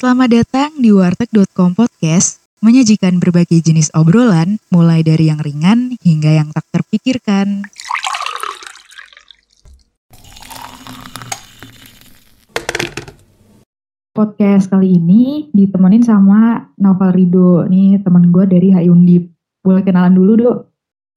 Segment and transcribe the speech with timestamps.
[0.00, 6.48] Selamat datang di warteg.com podcast, menyajikan berbagai jenis obrolan, mulai dari yang ringan hingga yang
[6.56, 7.68] tak terpikirkan.
[14.16, 18.88] Podcast kali ini ditemenin sama Novel Rido, nih teman gue dari HI.
[19.60, 20.58] Boleh kenalan dulu, Dok?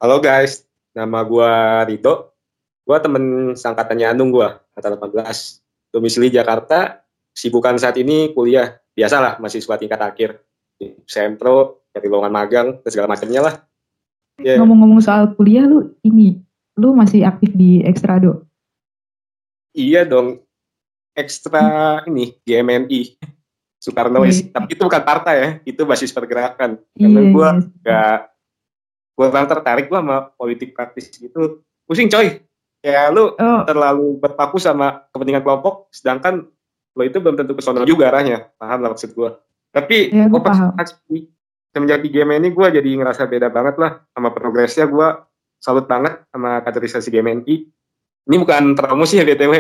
[0.04, 2.36] Halo guys, nama gua Rito.
[2.84, 5.63] Gua temen sangkatannya Anung gua, kata 18.
[5.95, 7.02] Domisili Jakarta,
[7.34, 8.78] sibukan saat ini kuliah.
[8.94, 10.30] Biasalah, mahasiswa tingkat akhir.
[10.78, 13.55] Di Sempro, dari lowongan magang, dan segala macamnya lah.
[14.38, 16.41] Ya, Ngomong-ngomong soal kuliah, lu ini,
[16.77, 18.46] lu masih aktif di Ekstra, Dok?
[19.74, 20.38] iya dong,
[21.18, 23.18] ekstra ini, GMNI.
[23.82, 24.30] Soekarno Iya.
[24.32, 26.77] Is- tapi itu bukan partai ya, itu basis pergerakan.
[26.94, 27.82] Karena Iya, gua iya.
[27.84, 28.20] gak,
[29.18, 31.66] gua kurang tertarik gua sama politik praktis gitu.
[31.84, 32.40] Pusing coy.
[32.79, 36.48] Ya lu Oh, terlalu berpaku sama kepentingan kelompok, sedangkan
[36.94, 38.54] lo itu belum tentu kesono juga arahnya.
[38.55, 39.30] Paham lah maksud gue.
[39.74, 40.72] Tapi gua gua pas- paham.
[40.77, 40.90] pas
[41.74, 44.85] semenjak di game ini gue jadi ngerasa beda banget lah sama progresnya.
[44.85, 45.10] Gue
[45.58, 47.55] salut banget sama kaderisasi GMNI.
[48.30, 49.54] Ini bukan promosi ya BTW.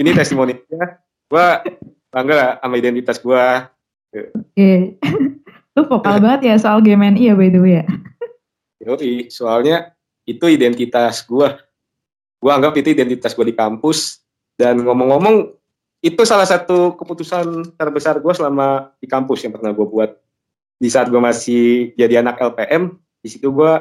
[0.00, 0.96] Ini testimoninya.
[1.28, 1.46] Gue
[2.08, 3.44] bangga lah sama identitas gue.
[4.16, 4.70] oke.
[5.76, 7.84] lu vokal banget ya soal GMNI ya, by the way ya?
[8.78, 9.92] Yoi, soalnya
[10.24, 11.48] itu identitas gue.
[12.38, 14.22] Gue anggap itu identitas gue di kampus.
[14.58, 15.57] Dan ngomong-ngomong,
[15.98, 20.14] itu salah satu keputusan terbesar gue selama di kampus yang pernah gue buat.
[20.78, 23.72] Di saat gue masih jadi anak LPM, di situ gue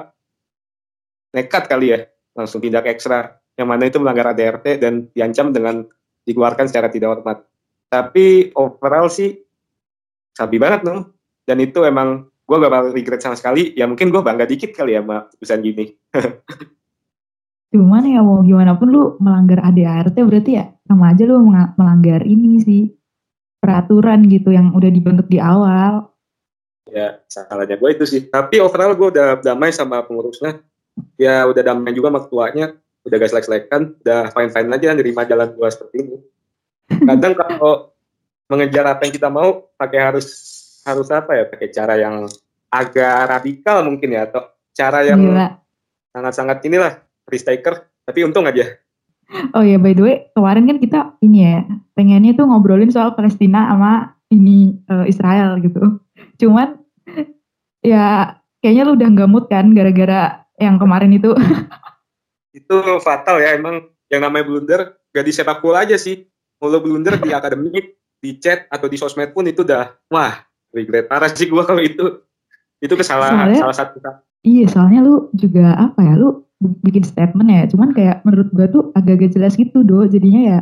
[1.38, 2.00] nekat kali ya,
[2.34, 3.38] langsung tindak ekstra.
[3.54, 5.86] Yang mana itu melanggar ADRT dan diancam dengan
[6.26, 7.46] dikeluarkan secara tidak hormat.
[7.90, 9.38] Tapi overall sih,
[10.34, 11.14] sabi banget dong.
[11.46, 13.78] Dan itu emang gue gak bakal regret sama sekali.
[13.78, 15.86] Ya mungkin gue bangga dikit kali ya sama keputusan gini.
[17.68, 21.44] Cuman ya mau gimana pun lu melanggar ADART berarti ya sama aja lu
[21.76, 22.84] melanggar ini sih.
[23.58, 26.14] Peraturan gitu yang udah dibentuk di awal.
[26.88, 28.22] ya salahnya gue itu sih.
[28.32, 30.64] Tapi overall gue udah damai sama pengurusnya.
[31.20, 32.66] Ya udah damai juga sama ketuanya.
[33.04, 36.18] Udah gak selek-selekan udah fine-fine aja nerima jalan gue seperti ini.
[36.88, 37.92] Kadang kalau
[38.48, 40.28] mengejar apa yang kita mau pakai harus
[40.88, 41.44] harus apa ya?
[41.50, 42.24] Pakai cara yang
[42.72, 45.20] agak radikal mungkin ya atau cara yang
[46.16, 48.80] sangat-sangat inilah taker tapi untung aja
[49.52, 51.68] Oh ya by the way, kemarin kan kita ini ya,
[52.00, 56.00] pengennya tuh ngobrolin soal Palestina sama ini eh, Israel gitu.
[56.40, 56.80] Cuman
[57.84, 61.36] ya kayaknya lu udah mood kan gara-gara yang kemarin itu.
[62.56, 64.82] itu fatal ya emang yang namanya blunder
[65.14, 66.26] gak di sepak bola aja sih
[66.58, 70.42] kalau blunder di akademik di chat atau di sosmed pun itu udah wah
[70.74, 72.26] regret parah sih gua kalau itu
[72.82, 73.98] itu kesalahan Soalnya- salah satu
[74.42, 77.64] iya soalnya lu juga apa ya, lu bikin statement ya.
[77.70, 80.06] Cuman kayak menurut gua tuh agak-agak jelas gitu do.
[80.10, 80.60] Jadinya ya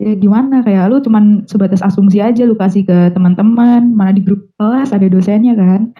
[0.00, 0.64] ya gimana?
[0.64, 5.06] Kayak lu cuman sebatas asumsi aja lu kasih ke teman-teman mana di grup kelas ada
[5.08, 5.92] dosennya kan?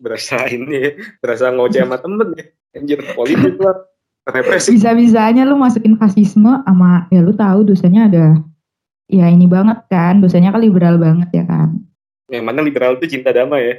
[0.00, 2.44] Berasa ini berasa ngoceh sama temen ya.
[2.76, 3.76] Anjir politik lah
[4.28, 4.76] represi.
[4.76, 8.26] Bisa-bisanya lu masukin fasisme sama ya lu tahu dosennya ada
[9.12, 10.24] ya ini banget kan?
[10.24, 11.76] Dosennya kan liberal banget ya kan?
[12.32, 13.76] Yang mana liberal itu cinta damai ya.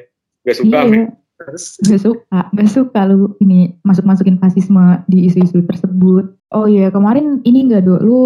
[0.48, 6.34] Gak suka iya gak suka gak suka lu ini masuk-masukin fasisme di isu-isu tersebut.
[6.54, 8.22] Oh iya kemarin ini gak do lu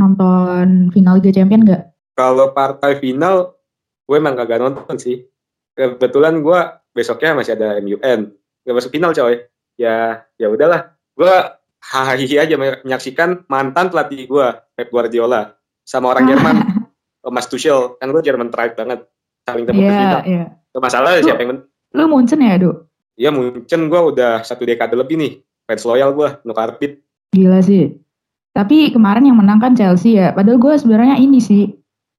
[0.00, 3.54] nonton final Liga Champion gak kalau partai final
[4.08, 5.28] gue emang kagak nonton sih.
[5.74, 6.60] Kebetulan gue
[6.94, 8.32] besoknya masih ada MUN
[8.64, 9.44] gak masuk final coy.
[9.76, 10.96] Ya ya udahlah.
[11.12, 11.34] Gue
[11.84, 15.52] hahihi aja menyaksikan mantan pelatih gue Pep Guardiola
[15.84, 16.56] sama orang Jerman.
[17.24, 18.00] Thomas Tuchel.
[18.00, 19.04] Kan gue Jerman tribe banget.
[19.44, 20.22] Saling tepuk ke iya final.
[20.24, 20.44] iya.
[20.72, 21.60] Gak masalah siapa yang
[21.94, 22.84] lu Munchen ya do
[23.14, 23.86] ya Munchen.
[23.86, 25.32] Gue udah satu dekade lebih nih.
[25.64, 27.00] Fans loyal gue no carpet
[27.30, 27.94] gila sih.
[28.54, 30.30] Tapi kemarin yang menang kan Chelsea ya.
[30.30, 31.70] Padahal gue sebenarnya ini sih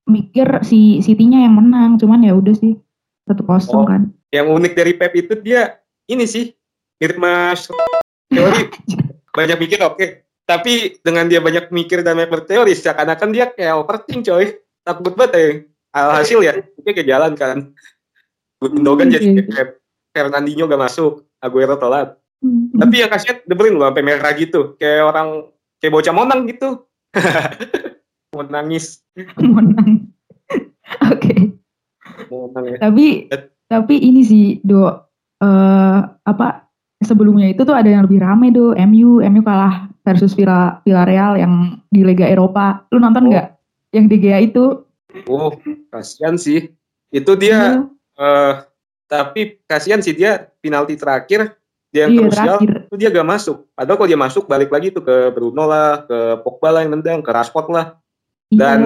[0.08, 1.96] mikir si City-nya yang menang.
[1.96, 2.75] Cuman ya udah sih
[3.24, 3.88] satu kosong Oh.
[3.88, 4.02] kan.
[4.34, 5.80] yang unik dari Pep itu dia
[6.12, 6.52] ini sih
[7.00, 7.72] mirip mas
[8.28, 8.67] teori.
[9.38, 10.08] Banyak mikir oke.
[10.44, 14.59] Tapi dengan dia banyak mikir dan banyak berteori seakan-akan dia kayak overthink coy.
[14.84, 15.46] Takut banget ya
[15.96, 17.58] alhasil ya dia kayak jalan kan
[18.67, 19.44] Gundogan Hmm, jadi iya.
[19.46, 19.70] kayak
[20.09, 22.67] Fernandinho gak masuk Aguero telat Hmm.
[22.76, 26.84] tapi yang kasihan debelin loh sampai merah gitu kayak orang kayak bocah monang gitu
[28.32, 29.02] mau nangis
[29.40, 30.12] menang.
[31.06, 31.56] Oke.
[32.28, 34.85] mau nangis Tapi Et- tapi ini sih do
[35.38, 36.67] eh apa
[37.00, 41.53] sebelumnya itu tuh ada yang lebih rame do MU MU kalah versus Villa Villarreal yang
[41.88, 42.85] di Liga Eropa.
[42.90, 43.29] Lu nonton Oh.
[43.32, 43.47] nggak?
[43.90, 44.66] Yang di GA itu?
[45.23, 45.56] oh
[45.90, 46.67] kasihan sih
[47.09, 48.53] itu dia eh
[49.06, 51.53] tapi kasihan sih dia penalti terakhir
[51.90, 52.72] dia yang Iya, krusial terakhir.
[52.84, 56.17] itu dia gak masuk padahal kalau dia masuk balik lagi tuh ke Bruno lah ke
[56.41, 57.85] Pogba lah yang nendang ke Rashford lah
[58.47, 58.58] Iya.
[58.58, 58.79] dan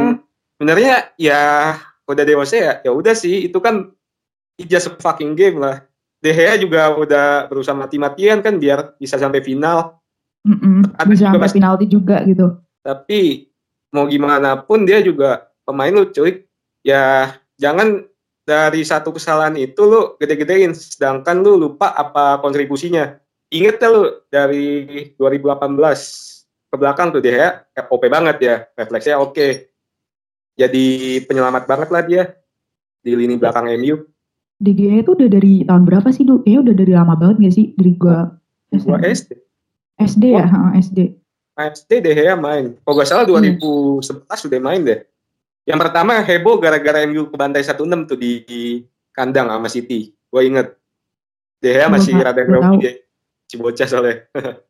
[0.54, 1.42] sebenarnya ya
[2.04, 3.90] udah dewasa ya ya udah sih itu kan
[4.56, 5.86] it just a fucking game lah
[6.20, 9.96] De Gea juga udah berusaha mati-matian kan biar bisa sampai final
[10.42, 10.96] Mm-mm.
[10.96, 12.60] Ada Bisa sampai mas- penalti juga gitu.
[12.80, 13.52] tapi
[13.90, 16.44] mau gimana pun dia juga pemain lu cuy
[16.82, 18.04] ya jangan
[18.50, 23.22] dari satu kesalahan itu lu gede-gedein sedangkan lu lupa apa kontribusinya
[23.54, 25.78] inget gak lu dari 2018
[26.70, 29.70] ke belakang tuh dia ya OP banget ya refleksnya oke
[30.58, 30.86] jadi
[31.30, 32.24] penyelamat banget lah dia
[33.06, 34.02] di lini belakang MU
[34.60, 36.44] De Gea itu udah dari tahun berapa sih, Du?
[36.44, 37.66] Kayaknya udah dari lama banget gak sih?
[37.80, 38.28] Dari gua
[38.76, 39.00] gua.
[39.00, 39.32] SD
[40.04, 40.52] SD ya?
[40.52, 41.16] Ha, SD.
[41.56, 45.00] SD De Gea main kalau gak salah 2011 sudah main deh
[45.70, 47.78] yang pertama heboh gara-gara MU ke bantai 1-6
[48.10, 48.62] tuh di, di
[49.14, 50.74] kandang sama City gue inget
[51.62, 52.96] Gua masih nggak- rada grogi deh
[53.46, 54.18] si bocah soalnya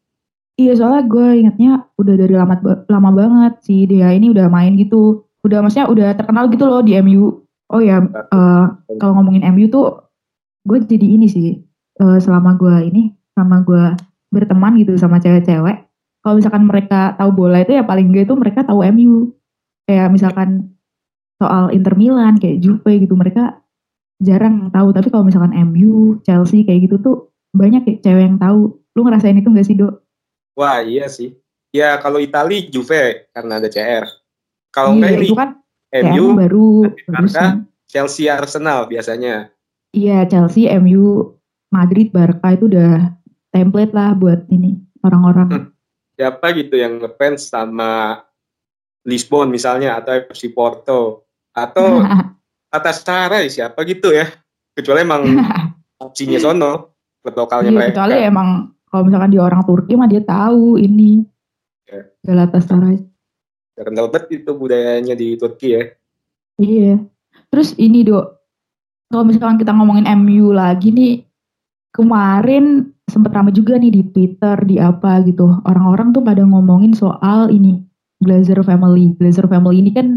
[0.59, 2.59] Iya, soalnya gue ingetnya udah dari lama,
[2.91, 5.23] lama banget si dia ini udah main gitu.
[5.39, 7.47] Udah maksudnya udah terkenal gitu loh di MU.
[7.71, 8.65] Oh ya, eh,
[8.99, 10.03] kalau ngomongin MU tuh
[10.67, 11.63] gue jadi ini sih.
[11.95, 13.95] eh, selama gue ini, sama gue
[14.35, 15.87] berteman gitu sama cewek-cewek.
[16.19, 19.31] Kalau misalkan mereka tahu bola itu ya paling gak itu mereka tahu MU.
[19.87, 20.75] Kayak misalkan
[21.39, 23.15] soal Inter Milan, kayak Juve gitu.
[23.15, 23.57] Mereka
[24.19, 24.91] jarang tahu.
[24.91, 27.18] Tapi kalau misalkan MU, Chelsea kayak gitu tuh
[27.56, 28.75] banyak ya cewek yang tahu.
[28.94, 30.03] Lu ngerasain itu gak sih, Dok?
[30.59, 31.31] wah iya sih
[31.71, 34.03] ya kalau Itali Juve karena ada CR
[34.75, 35.50] kalau iya, enggak itu kan
[35.88, 36.68] kayak MU baru
[37.07, 37.63] Barca.
[37.88, 39.56] Chelsea Arsenal biasanya
[39.89, 41.33] Iya, Chelsea, MU,
[41.74, 43.09] Madrid, Barca itu udah
[43.50, 45.50] template lah buat ini orang-orang.
[45.50, 45.68] Hmm.
[46.13, 48.21] siapa gitu yang ngefans sama
[49.01, 51.28] Lisbon misalnya atau FC Porto
[51.67, 52.00] atau
[52.77, 54.29] atas Sarai siapa gitu ya
[54.71, 55.23] kecuali emang
[56.06, 58.50] opsinya sono klub lokalnya Iya, mereka kecuali emang
[58.88, 61.25] kalau misalkan dia orang Turki mah dia tahu ini
[61.89, 62.06] Ya.
[62.21, 63.01] Galatasaray.
[63.73, 65.83] kental banget itu budayanya di Turki ya
[66.59, 67.00] Iya.
[67.50, 68.44] Terus ini dok,
[69.09, 71.23] kalau misalkan kita ngomongin MU lagi nih,
[71.95, 75.50] kemarin sempet rame juga nih di Twitter, di apa gitu.
[75.65, 77.79] Orang-orang tuh pada ngomongin soal ini,
[78.21, 79.15] Glazer Family.
[79.17, 80.07] Glazer Family ini kan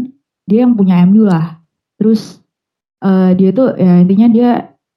[0.49, 1.59] dia yang punya MU lah.
[1.99, 2.41] Terus
[3.03, 4.51] eh, dia tuh ya intinya dia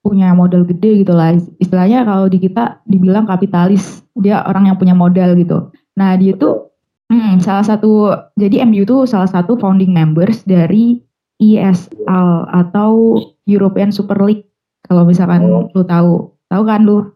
[0.07, 1.35] punya modal gede gitu lah.
[1.59, 5.75] Istilahnya kalau di kita dibilang kapitalis, dia orang yang punya modal gitu.
[5.99, 6.71] Nah dia tuh
[7.11, 11.03] hmm, salah satu, jadi MU tuh salah satu founding members dari
[11.43, 14.47] ESL atau European Super League.
[14.87, 15.67] Kalau misalkan Oh.
[15.75, 17.11] lu tahu, tahu kan lu?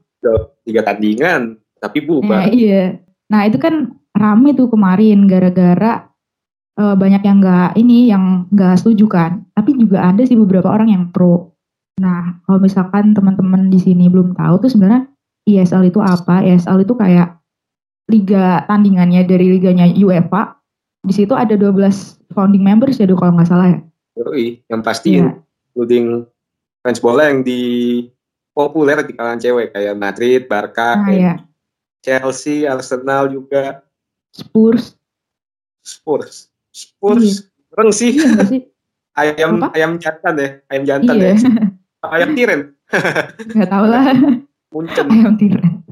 [0.69, 3.01] tiga tandingan tapi Nah, bubar iya.
[3.33, 6.10] Nah itu kan rame tuh kemarin gara-gara
[6.81, 9.45] eh, banyak yang nggak ini yang nggak setuju kan.
[9.53, 11.53] Tapi juga ada sih beberapa orang yang pro.
[12.01, 15.05] Nah kalau misalkan teman-teman di sini belum tahu tuh sebenarnya
[15.45, 16.41] ESL itu apa?
[16.41, 17.37] ESL itu kayak
[18.09, 20.57] liga tandingannya dari liganya UEFA.
[21.01, 23.81] Di situ ada 12 founding members ya kalau nggak salah ya.
[24.21, 25.39] Yoi, yang pasti Iya.
[25.73, 26.29] including
[26.85, 27.61] fans bola yang di
[28.53, 31.35] populer di kalangan cewek kayak Madrid, Barca, Nah kayak ya,
[32.05, 33.81] Chelsea, Arsenal juga,
[34.35, 34.99] Spurs.
[35.81, 36.50] Spurs.
[36.71, 38.17] Spurs, keren sih.
[38.17, 38.61] Iya sih?
[39.21, 39.75] Ayam Apa?
[39.75, 41.37] ayam jantan ya, ayam jantan Iya, ya.
[42.15, 42.61] Ayam tiren,
[43.59, 44.07] nggak tahu lah.
[44.71, 45.05] muncen.
[45.11, 45.83] Ayam tiran.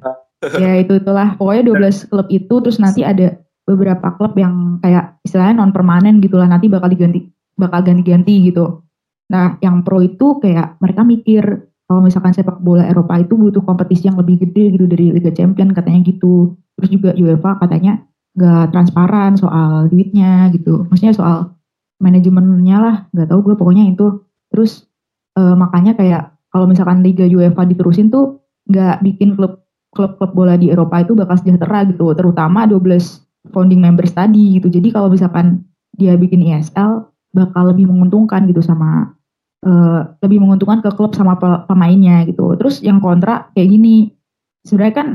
[0.56, 1.34] ya itu itulah.
[1.36, 6.46] Pokoknya 12 klub itu terus nanti ada beberapa klub yang kayak istilahnya non permanen gitulah
[6.48, 7.26] nanti bakal diganti
[7.58, 8.80] bakal ganti-ganti gitu.
[9.28, 11.44] Nah, yang pro itu kayak mereka mikir
[11.84, 15.74] kalau misalkan sepak bola Eropa itu butuh kompetisi yang lebih gede gitu dari Liga Champion
[15.76, 16.54] katanya gitu.
[16.78, 18.00] Terus juga UEFA katanya
[18.38, 20.86] nggak transparan soal duitnya gitu.
[20.86, 21.58] Maksudnya soal
[21.98, 24.22] manajemennya lah, nggak tahu gue pokoknya itu.
[24.54, 24.86] Terus
[25.34, 28.38] eh, makanya kayak kalau misalkan Liga UEFA diterusin tuh
[28.70, 34.14] nggak bikin klub klub-klub bola di Eropa itu bakal sejahtera gitu, terutama 12 founding members
[34.14, 34.70] tadi gitu.
[34.70, 35.64] Jadi kalau misalkan
[35.96, 39.18] dia bikin ESL bakal lebih menguntungkan gitu sama
[39.66, 42.54] eh, lebih menguntungkan ke klub sama pe- pemainnya gitu.
[42.60, 44.14] Terus yang kontra kayak gini,
[44.62, 45.08] sebenarnya kan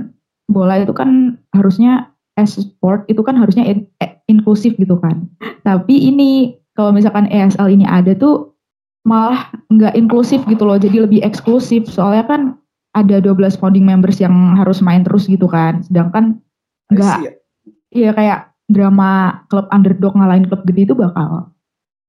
[0.50, 5.30] bola itu kan harusnya as sport itu kan harusnya in- eh, inklusif gitu kan.
[5.62, 8.54] Tapi ini kalau misalkan ESL ini ada tuh
[9.04, 11.86] malah nggak inklusif gitu loh, jadi lebih eksklusif.
[11.86, 12.42] Soalnya kan
[12.94, 15.84] ada 12 founding members yang harus main terus gitu kan.
[15.86, 16.40] Sedangkan
[16.90, 17.38] nggak
[17.94, 18.10] Iya.
[18.18, 21.54] Kayak drama klub underdog ngalahin klub gede itu bakal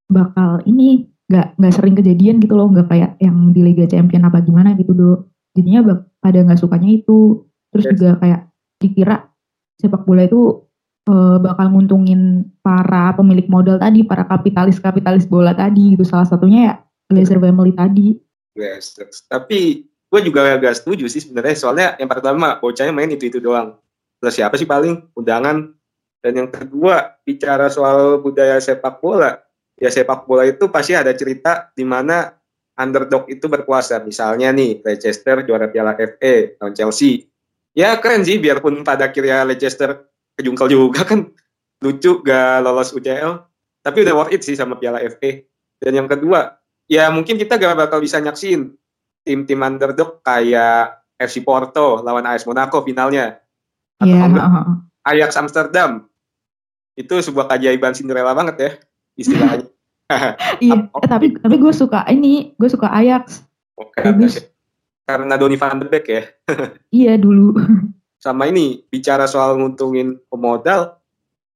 [0.08, 4.40] bakal ini nggak nggak sering kejadian gitu loh nggak kayak yang di Liga Champion apa
[4.40, 7.92] gimana gitu do jadinya pada nggak sukanya itu terus Yes.
[7.96, 8.40] juga kayak
[8.80, 9.16] dikira
[9.80, 10.64] sepak bola itu
[11.08, 16.60] eh, bakal nguntungin para pemilik modal tadi para kapitalis kapitalis bola tadi gitu salah satunya
[16.70, 18.16] ya Glazer family tadi
[18.54, 19.26] Yes, yes.
[19.26, 21.58] Tapi gue juga agak setuju sih sebenarnya.
[21.58, 23.76] Soalnya yang pertama bocahnya main itu itu doang.
[24.22, 25.74] Terus siapa sih paling undangan?
[26.24, 29.36] Dan yang kedua bicara soal budaya sepak bola,
[29.76, 32.32] ya sepak bola itu pasti ada cerita di mana
[32.80, 34.00] underdog itu berkuasa.
[34.00, 37.28] Misalnya nih, Leicester juara Piala FA lawan Chelsea.
[37.74, 40.06] Ya keren sih, biarpun pada akhirnya Leicester
[40.38, 41.30] kejungkal juga kan
[41.82, 43.42] lucu gak lolos UCL.
[43.84, 45.44] Tapi udah worth it sih sama Piala FA.
[45.82, 48.72] Dan yang kedua, ya mungkin kita gak bakal bisa nyaksin
[49.26, 53.42] tim-tim underdog kayak FC Porto lawan AS Monaco finalnya.
[53.98, 54.76] Atau Iya, enggak, heeh.
[55.04, 55.90] Ajax Amsterdam.
[56.94, 58.70] Itu sebuah keajaiban Cinderella banget ya
[59.18, 59.68] istilahnya.
[60.60, 63.40] Iya, eh, tapi tapi gue suka ini, gue suka Ajax.
[63.80, 64.36] Oke, Bagus.
[65.04, 66.22] Karena Donny van de Beek ya.
[67.04, 67.54] Iya dulu.
[68.16, 70.96] Sama ini bicara soal nguntungin pemodal,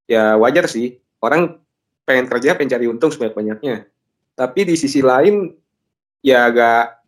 [0.05, 1.01] ya wajar sih.
[1.19, 1.59] Orang
[2.05, 3.89] pengen kerja, pengen cari untung sebanyak-banyaknya.
[4.37, 5.51] Tapi di sisi lain,
[6.21, 7.01] ya agak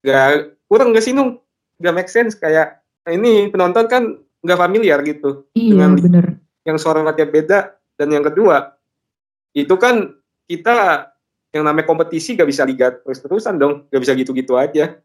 [0.00, 0.28] gak
[0.70, 1.42] kurang gak sih nung?
[1.82, 4.02] Gak make sense kayak ini penonton kan
[4.40, 5.44] nggak familiar gitu.
[5.52, 6.26] Iya Dengan- bener.
[6.64, 7.58] Yang formatnya beda.
[7.94, 8.72] Dan yang kedua,
[9.52, 10.16] itu kan
[10.48, 11.08] kita
[11.52, 13.74] yang namanya kompetisi gak bisa liga terus-terusan dong.
[13.90, 14.96] Gak bisa gitu-gitu aja.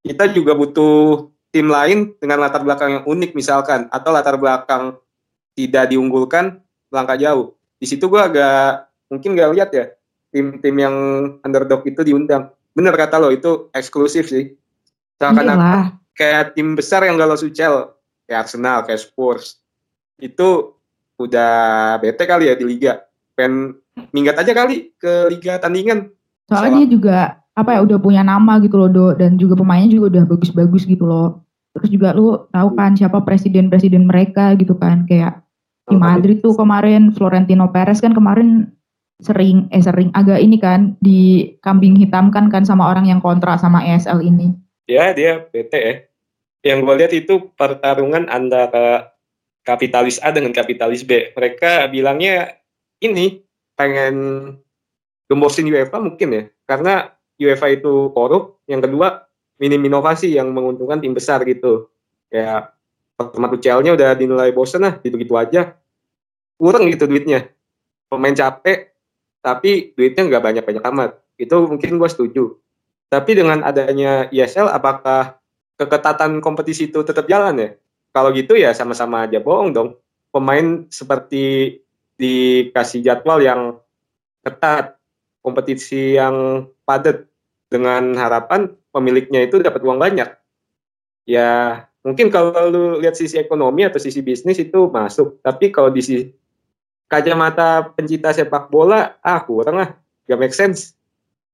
[0.00, 3.86] Kita juga butuh tim lain dengan latar belakang yang unik misalkan.
[3.92, 4.96] Atau latar belakang
[5.52, 7.56] tidak diunggulkan melangkah jauh.
[7.76, 9.86] Di situ gue agak mungkin gak lihat ya
[10.30, 10.96] tim-tim yang
[11.44, 12.52] underdog itu diundang.
[12.72, 14.54] Bener kata lo itu eksklusif sih.
[15.20, 15.84] Seakan-akan Iyalah.
[16.16, 17.92] kayak tim besar yang gak lolos UCL
[18.24, 19.60] kayak Arsenal, kayak Spurs
[20.20, 20.76] itu
[21.16, 23.04] udah bete kali ya di liga
[23.36, 23.76] pengen
[24.12, 26.12] minggat aja kali ke liga tandingan
[26.48, 26.78] Soalnya Salah.
[26.80, 27.18] dia juga
[27.60, 29.06] apa ya udah punya nama gitu loh do.
[29.14, 31.44] Dan juga pemainnya juga udah bagus-bagus gitu loh.
[31.76, 35.44] Terus juga lu tahu kan siapa presiden-presiden mereka gitu kan kayak
[35.86, 38.70] di Madrid tuh kemarin Florentino Perez kan kemarin
[39.20, 43.84] sering eh sering agak ini kan di kambing hitamkan kan sama orang yang kontra sama
[43.84, 44.56] ESL ini.
[44.90, 45.94] ya dia bete ya.
[46.60, 49.14] Yang gue lihat itu pertarungan antara
[49.62, 51.32] kapitalis A dengan kapitalis B.
[51.32, 52.58] Mereka bilangnya
[53.00, 53.40] ini
[53.78, 54.14] pengen
[55.30, 56.44] gembosin UEFA mungkin ya.
[56.66, 57.08] Karena
[57.40, 59.24] UEFA itu korup yang kedua
[59.56, 61.88] minim inovasi yang menguntungkan tim besar gitu.
[62.28, 62.76] Kayak
[63.16, 65.76] format UCL-nya udah dinilai bosen lah gitu-gitu aja.
[66.60, 67.48] Kurang gitu duitnya.
[68.12, 68.92] Pemain capek
[69.40, 71.10] tapi duitnya nggak banyak-banyak amat.
[71.40, 72.44] Itu mungkin gue setuju.
[73.08, 75.40] Tapi dengan adanya ISL apakah
[75.80, 77.70] keketatan kompetisi itu tetap jalan ya?
[78.12, 79.88] Kalau gitu ya sama-sama aja bohong dong.
[80.30, 81.78] Pemain seperti
[82.20, 83.80] dikasih jadwal yang
[84.44, 85.00] ketat
[85.40, 87.29] kompetisi yang padat
[87.70, 90.26] dengan harapan pemiliknya itu dapat uang banyak.
[91.24, 95.38] Ya mungkin kalau lu lihat sisi ekonomi atau sisi bisnis itu masuk.
[95.40, 96.24] Tapi kalau di sisi
[97.06, 99.90] kacamata pencinta sepak bola ah kurang lah.
[100.26, 100.98] Gak make sense.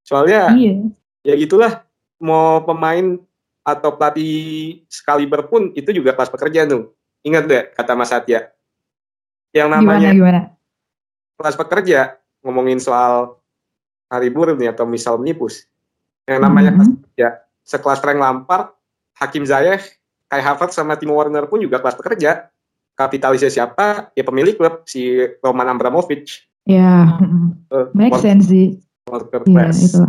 [0.03, 0.89] Soalnya Iya.
[1.23, 1.85] ya gitulah.
[2.17, 3.21] Mau pemain
[3.61, 6.97] atau pelatih sekaliber pun itu juga kelas pekerja tuh.
[7.21, 8.49] Ingat deh kata Mas Satya?
[9.53, 10.41] Yang Gimana namanya gimana?
[11.37, 13.37] kelas pekerja ngomongin soal
[14.09, 15.69] hari buruh nih atau misal menipus
[16.27, 16.77] yang namanya Mhm.
[16.77, 17.29] kelas pekerja
[17.63, 18.67] sekelas Frank Lampard
[19.15, 19.83] Hakim Ziyech
[20.27, 22.51] Kai Havertz sama Timo Werner pun juga kelas pekerja
[22.93, 25.07] kapitalisnya siapa ya pemilik klub si
[25.39, 28.75] Roman Abramovich Ya, mm, Eh, make work- sense sih.
[29.47, 30.03] Iya itu.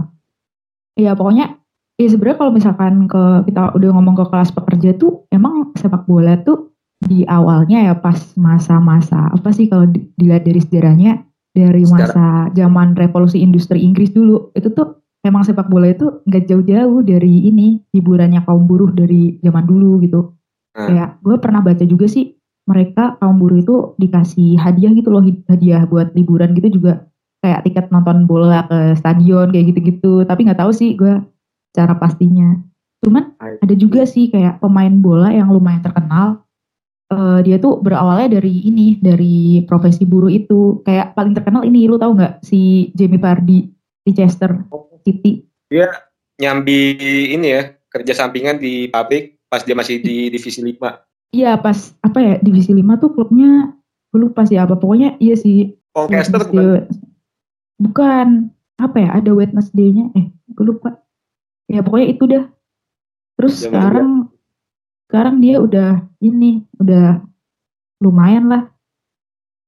[0.98, 1.54] Iya pokoknya
[1.94, 6.34] ya sebenarnya kalau misalkan ke kita udah ngomong ke kelas pekerja tuh emang sepak bola
[6.42, 11.22] tuh di awalnya ya pas masa-masa apa sih kalau di- dilihat dari sejarahnya
[11.54, 17.02] dari masa zaman revolusi industri Inggris dulu itu tuh emang sepak bola itu nggak jauh-jauh
[17.06, 20.34] dari ini hiburannya kaum buruh dari zaman dulu gitu.
[20.78, 20.88] Hmm.
[20.90, 25.88] Kayak gue pernah baca juga sih mereka kaum buruh itu dikasih hadiah gitu loh hadiah
[25.88, 27.08] buat liburan gitu juga.
[27.42, 31.22] Kayak tiket nonton bola ke stadion kayak gitu-gitu tapi nggak tahu sih gue
[31.74, 32.58] cara pastinya.
[33.06, 36.48] Cuman ada juga sih kayak pemain bola yang lumayan terkenal
[37.08, 40.84] Eh, dia tuh berawalnya dari ini dari profesi buruh itu.
[40.84, 43.64] Kayak paling terkenal ini lu tahu nggak si Jamie Vardy
[44.04, 44.68] di Chester
[45.08, 45.88] City dia
[46.36, 47.00] nyambi
[47.32, 50.76] ini ya kerja sampingan di pabrik pas dia masih di divisi 5
[51.32, 53.78] iya pas apa ya divisi 5 tuh klubnya
[54.12, 55.76] gue lupa sih apa pokoknya iya sih.
[55.94, 56.90] Wednesday- bukan
[57.78, 58.28] bukan
[58.78, 61.02] apa ya ada Wednesday-nya eh gue lupa.
[61.68, 62.46] Ya pokoknya itu dah.
[63.38, 64.10] Terus Zaman sekarang
[65.08, 67.22] sekarang dia udah ini udah
[68.02, 68.64] lumayan lah.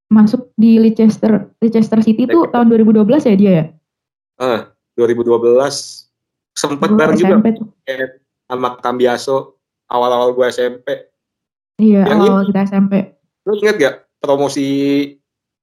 [0.10, 2.54] Masuk di Leicester Leicester City tuh Leicester.
[2.54, 3.66] tahun 2012 ya dia ya
[5.00, 5.40] 2012
[6.52, 9.38] sempet Gua bareng juga SMP tuh kayak sama Cambiaso
[9.88, 10.88] awal-awal gue SMP.
[11.80, 12.94] Iya Yang awal kita SMP.
[13.48, 14.68] Lu inget gak promosi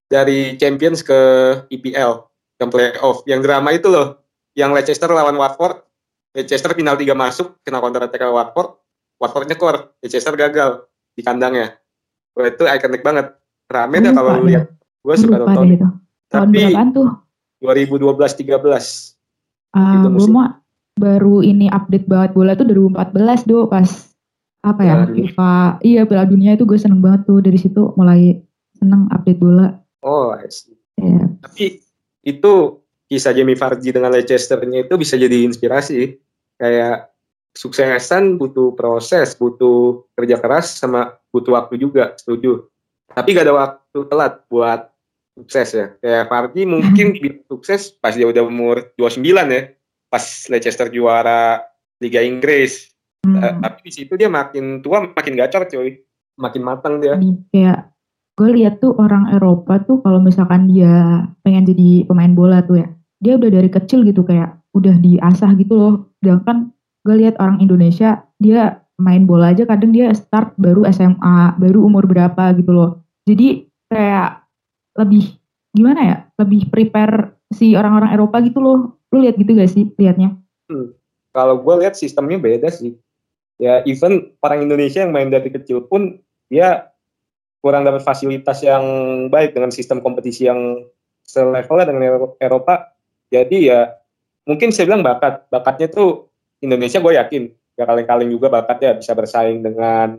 [0.08, 1.20] dari Champions ke
[1.68, 2.24] IPL
[2.56, 3.20] yang playoff?
[3.28, 4.24] Yang drama itu loh
[4.56, 5.84] yang Leicester lawan Watford.
[6.32, 8.80] Leicester final 3 masuk kena counter attack Watford.
[9.20, 11.76] Watford nyekor Leicester gagal di kandangnya.
[12.36, 13.32] Wah, itu ikonik banget.
[13.66, 14.48] Rame dah Lupa kalau lu deh.
[14.52, 14.64] lihat.
[15.00, 15.64] Gue suka nonton.
[15.64, 15.80] deh
[16.26, 17.08] tapi berapaan tuh?
[17.62, 19.15] 2012-13.
[19.76, 20.58] Itu gue mah
[20.96, 23.84] baru ini update banget bola tuh 2014 do pas
[24.64, 24.94] apa ya.
[25.06, 25.52] FIFA
[25.84, 28.40] iya Piala Dunia itu gue seneng banget tuh dari situ mulai
[28.80, 30.78] seneng update bola Oh, I see.
[30.96, 31.82] ya Tapi
[32.22, 32.52] itu
[33.10, 36.14] kisah Jamie Vardy dengan Leicester-nya itu bisa jadi inspirasi.
[36.56, 37.10] Kayak
[37.58, 42.70] suksesan butuh proses, butuh kerja keras, sama butuh waktu juga, setuju.
[43.10, 44.92] Tapi gak ada waktu telat buat
[45.36, 45.86] sukses ya.
[46.00, 49.62] Kayak Vardy mungkin bisa sukses pas dia udah umur 29 ya.
[50.08, 51.60] Pas Leicester juara
[52.00, 52.90] Liga Inggris.
[53.22, 53.38] Hmm.
[53.38, 56.00] Eh, tapi di situ dia makin tua, makin gacor coy.
[56.40, 57.20] Makin matang dia.
[57.52, 57.92] Kayak
[58.36, 62.88] gue lihat tuh orang Eropa tuh kalau misalkan dia pengen jadi pemain bola tuh ya
[63.16, 66.68] dia udah dari kecil gitu kayak udah diasah gitu loh sedangkan
[67.08, 72.04] gue lihat orang Indonesia dia main bola aja kadang dia start baru SMA baru umur
[72.04, 72.90] berapa gitu loh
[73.24, 74.45] jadi kayak
[74.96, 75.36] lebih
[75.76, 80.34] gimana ya lebih prepare si orang-orang Eropa gitu loh lu lihat gitu gak sih liatnya
[81.36, 82.96] kalau gue lihat sistemnya beda sih.
[83.60, 86.16] Ya even orang Indonesia yang main dari kecil pun
[86.48, 86.88] dia
[87.60, 88.84] kurang dapat fasilitas yang
[89.28, 90.88] baik dengan sistem kompetisi yang
[91.28, 92.96] selevelnya dengan Ero- Eropa.
[93.28, 93.92] Jadi ya
[94.48, 96.32] mungkin saya bilang bakat, bakatnya tuh
[96.64, 97.42] Indonesia gue yakin
[97.76, 100.16] gak kaleng-kaleng juga bakatnya bisa bersaing dengan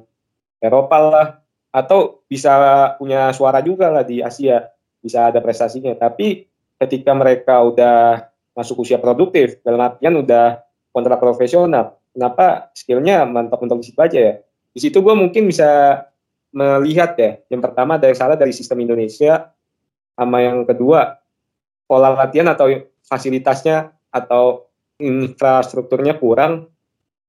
[0.62, 1.28] Eropa lah
[1.72, 2.54] atau bisa
[2.98, 4.66] punya suara juga lah di Asia
[5.04, 5.94] bisa ada prestasinya.
[5.94, 6.48] Tapi
[6.78, 13.78] ketika mereka udah masuk usia produktif dalam artian udah kontrak profesional kenapa skillnya mantap untuk
[13.78, 14.34] di situ aja ya?
[14.74, 16.02] Di situ gue mungkin bisa
[16.50, 19.54] melihat ya yang pertama dari salah dari sistem Indonesia
[20.18, 21.22] sama yang kedua
[21.86, 22.74] pola latihan atau
[23.06, 24.66] fasilitasnya atau
[24.98, 26.66] infrastrukturnya kurang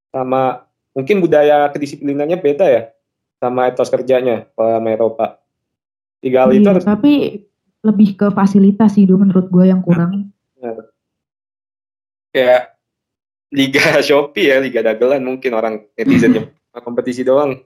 [0.09, 0.65] sama
[0.97, 2.83] mungkin budaya kedisiplinannya beda ya
[3.39, 5.27] sama etos kerjanya kalau sama Eropa
[6.19, 7.13] tiga hal itu Iya, harus tapi
[7.81, 10.35] lebih ke fasilitas sih dulu menurut gue yang kurang
[12.33, 12.77] kayak
[13.53, 16.53] liga Shopee ya, liga dagelan mungkin orang netizen
[16.87, 17.59] kompetisi doang.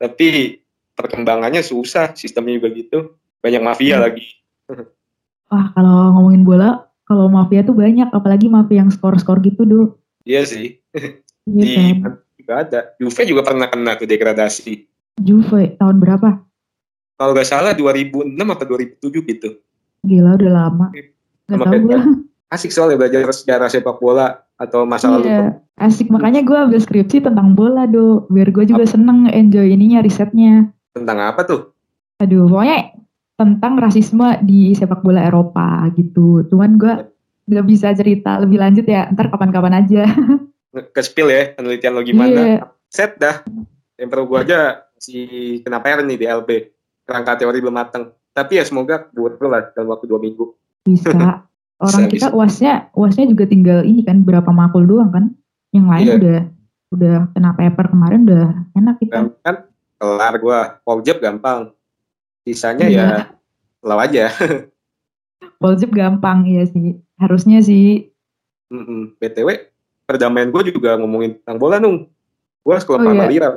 [0.00, 0.56] Tapi
[0.96, 2.98] perkembangannya susah, sistemnya juga gitu.
[3.40, 4.04] Banyak mafia Hmm.
[4.04, 4.26] lagi.
[5.50, 9.80] Wah, kalau ngomongin bola, kalau mafia tuh banyak, apalagi mafia yang skor-skor gitu, Do.
[10.22, 10.78] Iya sih.
[11.42, 12.12] Iya Di kan?
[12.38, 12.80] juga ada.
[13.02, 14.86] Juve juga pernah kena tuh degradasi.
[15.20, 16.40] Juve, tahun berapa?
[17.20, 19.48] Kalau nggak salah 2006 apa 2007 gitu.
[20.08, 20.86] Gila, udah lama.
[20.96, 21.12] Gak
[21.52, 22.00] Sama tau gue.
[22.50, 25.28] Asik soalnya belajar sejarah sepak bola atau masa lalu.
[25.28, 26.10] Iya, asik.
[26.10, 28.26] Makanya gue ambil skripsi tentang bola, Do.
[28.32, 30.72] Biar gue juga seneng enjoy ininya, risetnya.
[30.96, 31.70] Tentang apa tuh?
[32.18, 32.96] Aduh, pokoknya
[33.38, 36.42] tentang rasisme di sepak bola Eropa gitu.
[36.50, 36.92] Cuman gue
[37.50, 40.04] gak bisa cerita lebih lanjut ya, ntar kapan-kapan aja.
[40.94, 42.30] Ke spill ya, penelitian lo gimana.
[42.30, 42.56] Iya.
[42.90, 43.42] Set dah.
[43.98, 45.18] Yang perlu gua aja si
[45.64, 46.50] kena PR nih di LB.
[47.02, 48.12] Kerangka teori belum mateng.
[48.30, 50.52] Tapi ya semoga buat lah dalam waktu dua minggu.
[50.84, 51.10] Bisa.
[51.80, 52.36] Orang Bisa, kita bisa.
[52.36, 55.32] uasnya, uasnya juga tinggal ini kan, berapa makul doang kan.
[55.72, 56.14] Yang lain Iya.
[56.20, 56.38] udah
[56.90, 58.44] udah kena paper kemarin udah
[58.76, 59.16] enak kita.
[59.40, 59.56] Kan
[59.96, 61.72] kelar gua Poljeb gampang.
[62.44, 63.00] Sisanya Iya.
[63.00, 63.08] ya
[63.80, 64.28] lo aja.
[65.60, 67.00] Poljeb gampang ya sih.
[67.16, 68.12] Harusnya sih.
[68.68, 69.16] Mm-mm.
[69.16, 69.48] BTW
[70.04, 72.12] perdamaian gue juga ngomongin tentang bola nung.
[72.60, 73.10] Gue sekolah Oh, iya.
[73.16, 73.48] Parmalira.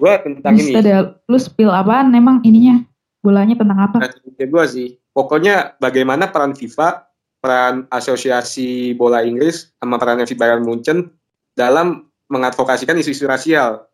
[0.00, 0.72] Gue tentang ini.
[0.72, 0.96] Bisa deh,
[1.28, 2.80] lu spill apaan emang ininya?
[3.20, 4.08] Bolanya tentang apa?
[4.40, 4.96] gue sih.
[5.12, 7.04] Pokoknya bagaimana peran FIFA,
[7.44, 11.12] peran asosiasi bola Inggris, sama peran FC Bayern Munchen
[11.52, 13.84] dalam mengadvokasikan isu-isu rasial.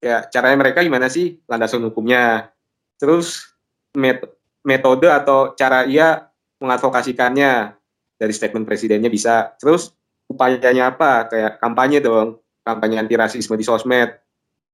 [0.00, 1.36] Ya, caranya mereka gimana sih?
[1.44, 2.48] Landasan hukumnya.
[2.96, 3.52] Terus
[3.92, 4.32] met-
[4.64, 6.24] metode atau cara ia
[6.56, 7.76] mengadvokasikannya
[8.16, 9.52] dari statement presidennya bisa.
[9.60, 9.92] Terus
[10.24, 11.28] upayanya apa?
[11.28, 14.23] Kayak kampanye dong, kampanye anti rasisme di sosmed.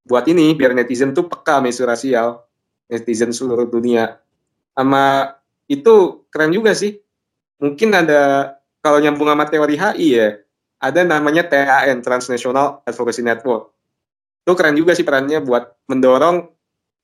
[0.04, 2.42] Buat ini biar netizen tuh peka isu rasial,
[2.88, 4.18] netizen seluruh dunia.
[4.72, 5.36] Sama
[5.68, 6.98] itu keren juga sih.
[7.60, 10.28] Mungkin ada kalau nyambung sama teori HI ya,
[10.80, 13.70] ada namanya TAN Transnational Advocacy Network.
[14.42, 16.48] Itu keren juga sih perannya buat mendorong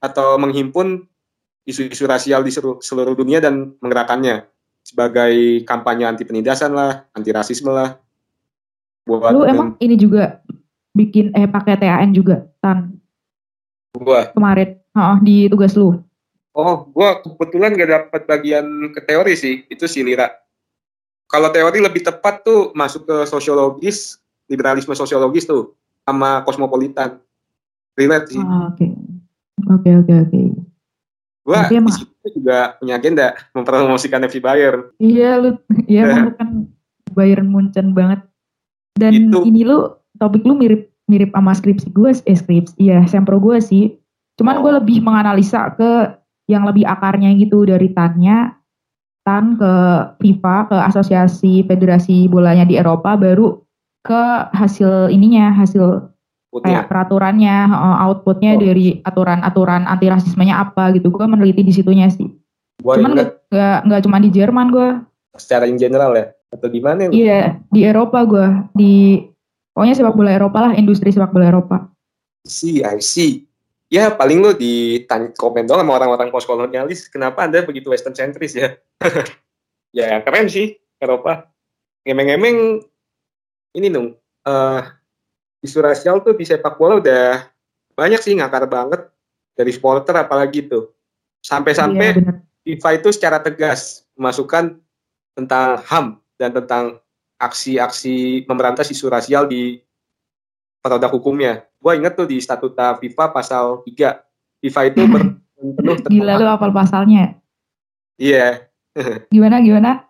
[0.01, 1.05] atau menghimpun
[1.69, 4.49] isu-isu rasial di seluruh, seluruh dunia dan menggerakkannya
[4.81, 8.01] sebagai kampanye anti penindasan lah, anti rasisme lah.
[9.05, 10.41] Buat Lu emang ini juga
[10.97, 12.79] bikin eh pakai TAN juga tan
[13.95, 14.35] gua.
[14.35, 16.01] kemarin Heeh, di tugas lu.
[16.51, 20.33] Oh, gua kebetulan gak dapat bagian ke teori sih, itu si Lira.
[21.27, 27.21] Kalau teori lebih tepat tuh masuk ke sosiologis, liberalisme sosiologis tuh, sama kosmopolitan.
[27.93, 28.41] Relate sih.
[28.41, 28.89] Ah, Oke.
[29.69, 30.41] Oke oke oke.
[31.43, 34.91] Gua Tapi emang- juga punya agenda mempromosikan FC Bayern.
[34.97, 35.51] Iya lu,
[35.85, 36.49] iya emang kan
[37.13, 38.25] Bayern Munchen banget.
[38.97, 39.45] Dan Itu.
[39.45, 43.95] ini lu topik lu mirip mirip sama skripsi gue, eh skripsi, iya sempro gue sih.
[44.37, 48.57] Cuman gue lebih menganalisa ke yang lebih akarnya gitu dari tanya
[49.27, 49.75] gugatan ke
[50.23, 53.59] FIFA, ke Asosiasi Federasi Bolanya di Eropa, baru
[54.07, 54.23] ke
[54.55, 56.15] hasil ininya, hasil
[56.63, 57.69] kayak peraturannya,
[58.07, 58.61] outputnya oh.
[58.63, 61.11] dari aturan-aturan anti rasismenya apa gitu.
[61.11, 62.31] Gue meneliti di situnya sih.
[62.81, 64.89] Gua Cuman nggak nggak cuma di Jerman gue.
[65.37, 66.31] Secara in general ya?
[66.55, 67.11] Atau gimana?
[67.11, 68.47] Iya, di Eropa gue.
[68.79, 69.21] Di
[69.77, 71.93] pokoknya sepak bola Eropa lah, industri sepak bola Eropa.
[72.49, 73.45] See, I see.
[73.93, 78.73] Ya paling lo ditanya komen dong sama orang-orang postkolonialis, kenapa anda begitu western centris ya?
[79.99, 81.53] ya keren sih Eropa.
[82.09, 82.81] Ngemeng-ngemeng
[83.77, 84.17] ini dong,
[84.49, 84.81] uh,
[85.61, 87.45] isu rasial tuh di sepak bola udah
[87.93, 89.07] banyak sih ngakar banget
[89.53, 90.91] dari supporter apalagi tuh.
[91.45, 92.33] Sampai-sampai iya,
[92.67, 94.83] FIFA itu secara tegas memasukkan
[95.39, 96.07] tentang HAM
[96.41, 96.99] dan tentang
[97.37, 99.81] aksi-aksi memberantas isu rasial di
[100.81, 101.65] produk hukumnya.
[101.81, 104.63] Gue inget tuh di statuta FIFA pasal 3.
[104.65, 107.37] FIFA itu berpenuh Gila lu apal pasalnya.
[108.17, 108.69] Iya.
[108.97, 109.29] Yeah.
[109.35, 110.09] gimana gimana?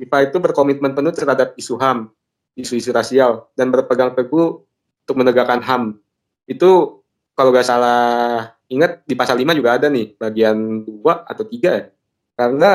[0.00, 2.08] FIFA itu berkomitmen penuh terhadap isu HAM,
[2.56, 4.64] isu-isu rasial dan berpegang teguh
[5.04, 6.00] untuk menegakkan HAM.
[6.48, 7.02] Itu
[7.36, 10.56] kalau gak salah ingat di pasal 5 juga ada nih bagian
[10.88, 11.84] 2 atau 3 ya.
[12.32, 12.72] Karena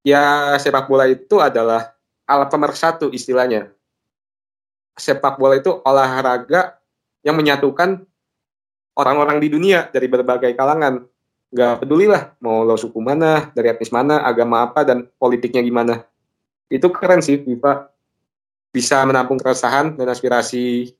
[0.00, 0.24] ya
[0.56, 1.97] sepak bola itu adalah
[2.28, 3.72] alat pemersatu istilahnya.
[5.00, 6.76] Sepak bola itu olahraga
[7.24, 8.04] yang menyatukan
[8.92, 11.08] orang-orang di dunia dari berbagai kalangan.
[11.48, 16.04] Gak peduli lah mau lo suku mana, dari etnis mana, agama apa, dan politiknya gimana.
[16.68, 17.88] Itu keren sih FIFA
[18.68, 20.92] bisa menampung keresahan dan aspirasi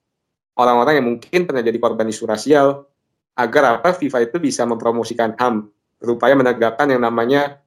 [0.56, 2.88] orang-orang yang mungkin pernah jadi korban isu rasial
[3.36, 5.68] agar apa FIFA itu bisa mempromosikan HAM
[6.00, 7.60] berupaya menegakkan yang namanya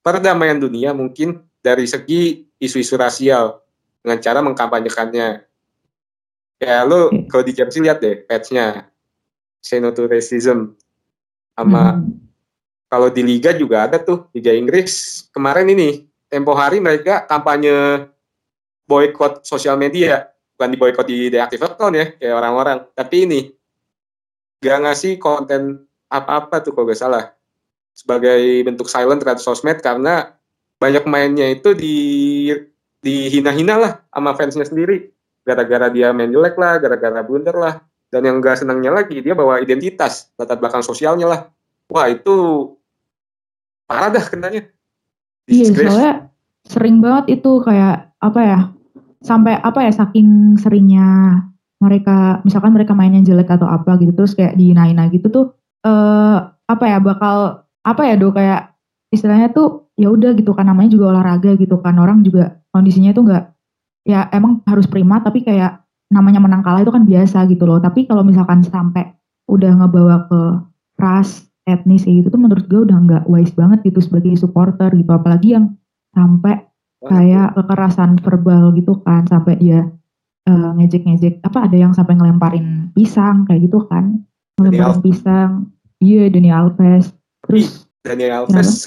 [0.00, 3.62] perdamaian dunia mungkin dari segi isu-isu rasial
[4.02, 5.46] dengan cara mengkampanyekannya.
[6.58, 7.30] Ya lo hmm.
[7.30, 8.90] kalau di Chelsea lihat deh patchnya.
[9.58, 10.78] Say no to racism
[11.58, 12.14] sama hmm.
[12.86, 15.26] kalau di liga juga ada tuh liga Inggris.
[15.34, 18.06] Kemarin ini tempo hari mereka kampanye
[18.86, 20.30] boykot sosial media.
[20.54, 22.78] Bukan di boykot di deactive account ya kayak orang-orang.
[22.94, 23.40] Tapi ini
[24.58, 27.24] gak ngasih konten apa-apa tuh kalau gak salah.
[27.94, 30.37] Sebagai bentuk silent terhadap sosmed karena
[30.78, 31.96] banyak mainnya itu di
[32.98, 35.10] dihina-hina lah sama fansnya sendiri
[35.48, 37.80] gara-gara dia main jelek lah, gara-gara blunder lah.
[38.12, 41.40] Dan yang gak senangnya lagi, dia bawa identitas, latar belakang sosialnya lah.
[41.88, 42.36] Wah, itu
[43.88, 44.68] parah dah kenanya.
[45.48, 46.12] Iya, soalnya
[46.68, 48.60] sering banget itu kayak, apa ya,
[49.24, 51.40] sampai apa ya, saking seringnya
[51.80, 55.46] mereka, misalkan mereka mainnya jelek atau apa gitu, terus kayak dihina-hina gitu tuh,
[55.84, 58.72] eh, apa ya, bakal, apa ya, do kayak,
[59.12, 63.26] istilahnya tuh, ya udah gitu kan, namanya juga olahraga gitu kan, orang juga kondisinya tuh
[63.26, 63.44] nggak
[64.06, 67.82] ya emang harus prima tapi kayak namanya menang kalah itu kan biasa gitu loh.
[67.82, 69.12] Tapi kalau misalkan sampai
[69.50, 70.40] udah ngebawa ke
[70.96, 75.10] ras etnis kayak gitu tuh menurut gue udah nggak wise banget gitu sebagai supporter gitu.
[75.12, 75.76] Apalagi yang
[76.16, 76.64] sampai
[77.04, 79.86] kayak kekerasan verbal gitu kan sampai dia
[80.48, 84.24] uh, ngejek-ngejek apa ada yang sampai ngelemparin pisang kayak gitu kan.
[84.56, 85.50] Ngelemparin pisang.
[86.00, 87.12] Iya Dani Alves.
[87.44, 88.86] Terus Dani Alves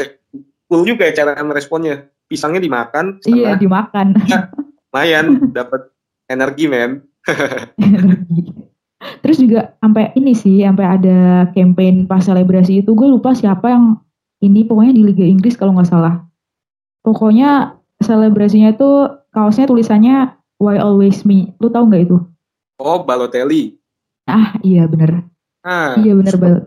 [0.71, 4.15] cool juga ya cara meresponnya pisangnya dimakan iya dimakan.
[4.91, 5.91] Lumayan dapat
[6.31, 7.03] energi men.
[9.21, 13.99] Terus juga sampai ini sih sampai ada campaign pas selebrasi itu gue lupa siapa yang
[14.39, 16.23] ini pokoknya di Liga Inggris kalau nggak salah.
[17.03, 20.31] Pokoknya selebrasinya itu kaosnya tulisannya
[20.62, 21.51] Why Always Me?
[21.60, 22.17] Lu tahu nggak itu?
[22.79, 23.75] Oh Balotelli.
[24.29, 25.27] Ah iya bener.
[25.62, 26.63] Ah, iya bener banget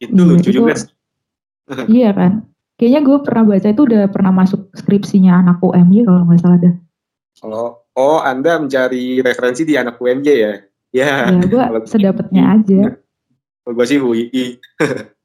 [0.00, 0.74] itu iya, lucu itu, juga
[1.86, 2.32] iya kan
[2.80, 6.74] kayaknya gue pernah baca itu udah pernah masuk skripsinya anak UMY kalau nggak salah dah
[7.40, 10.54] kalau oh Anda mencari referensi di anak UMJ ya?
[10.92, 13.00] Ya, ya gue sedapatnya aja.
[13.64, 14.60] Kalau gue sih UI.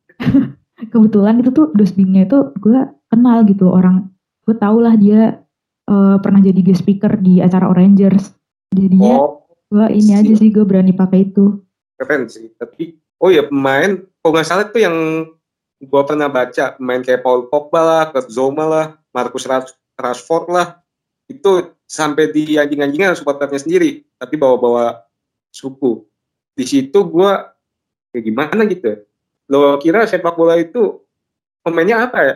[0.94, 2.80] Kebetulan itu tuh dosbingnya itu gue
[3.12, 4.12] kenal gitu orang.
[4.48, 5.44] Gue tau lah dia
[5.92, 8.32] uh, pernah jadi guest speaker di acara Orangers.
[8.72, 11.60] Jadinya oh, gue ini aja sih gue berani pakai itu.
[12.00, 12.52] Keren sih.
[12.56, 15.28] Tapi oh ya pemain, kalau nggak salah itu yang
[15.82, 19.46] gue pernah baca pemain kayak Paul Pogba lah, Kurt Zoma lah, Marcus
[19.96, 20.68] Rashford lah,
[21.28, 25.06] itu sampai di anjing-anjingan supporternya sendiri tapi bawa-bawa
[25.54, 26.06] suku.
[26.56, 27.32] Di situ gue
[28.14, 29.04] kayak gimana gitu?
[29.52, 31.04] Lo kira sepak bola itu
[31.62, 32.36] pemainnya apa ya?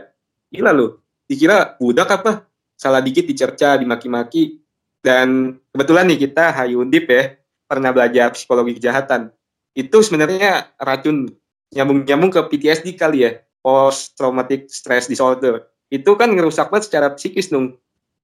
[0.51, 1.01] Gila lo.
[1.29, 2.45] Dikira budak apa?
[2.75, 4.59] Salah dikit dicerca dimaki-maki.
[4.99, 9.31] Dan kebetulan nih kita Hayu Undip ya pernah belajar psikologi kejahatan.
[9.71, 11.31] Itu sebenarnya racun
[11.75, 17.49] nyambung-nyambung ke PTSD kali ya post traumatic stress disorder itu kan ngerusak banget secara psikis
[17.49, 17.77] dong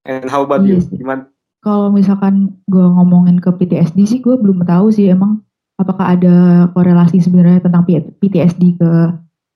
[0.06, 0.86] And how about yes.
[0.86, 0.96] you?
[0.96, 1.24] Iya Gimana?
[1.66, 5.42] Kalau misalkan gue ngomongin ke PTSD sih, gue belum tahu sih emang
[5.82, 7.84] apakah ada korelasi sebenarnya tentang
[8.22, 8.92] PTSD ke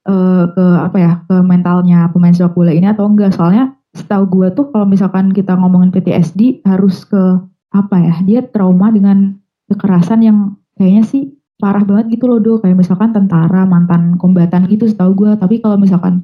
[0.10, 4.48] uh, ke apa ya ke mentalnya pemain sepak bola ini atau enggak soalnya setahu gue
[4.58, 7.40] tuh kalau misalkan kita ngomongin PTSD harus ke
[7.72, 9.38] apa ya dia trauma dengan
[9.70, 11.24] kekerasan yang kayaknya sih
[11.60, 15.76] parah banget gitu loh do kayak misalkan tentara mantan kombatan gitu setahu gue tapi kalau
[15.76, 16.24] misalkan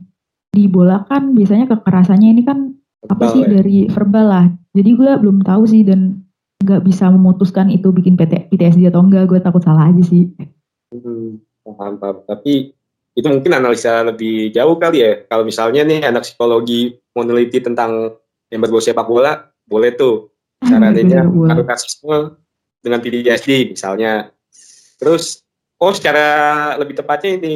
[0.55, 2.71] di bola kan biasanya kekerasannya ini kan
[3.11, 3.59] apa sih ya?
[3.59, 4.45] dari verbal lah.
[4.71, 6.23] Jadi gue belum tahu sih dan
[6.63, 9.27] nggak bisa memutuskan itu bikin PT, PTSD atau enggak.
[9.29, 10.31] Gue takut salah aja sih.
[10.95, 12.23] Hmm, paham paham.
[12.25, 12.73] Tapi
[13.15, 15.11] itu mungkin analisa lebih jauh kali ya.
[15.27, 18.15] Kalau misalnya nih anak psikologi meneliti tentang
[18.51, 20.31] yang berbau sepak bola boleh tuh.
[20.65, 21.27] Caranya
[21.67, 22.39] rasisme
[22.79, 24.31] dengan PTSD misalnya
[24.99, 25.43] terus
[25.79, 26.25] oh secara
[26.79, 27.55] lebih tepatnya ini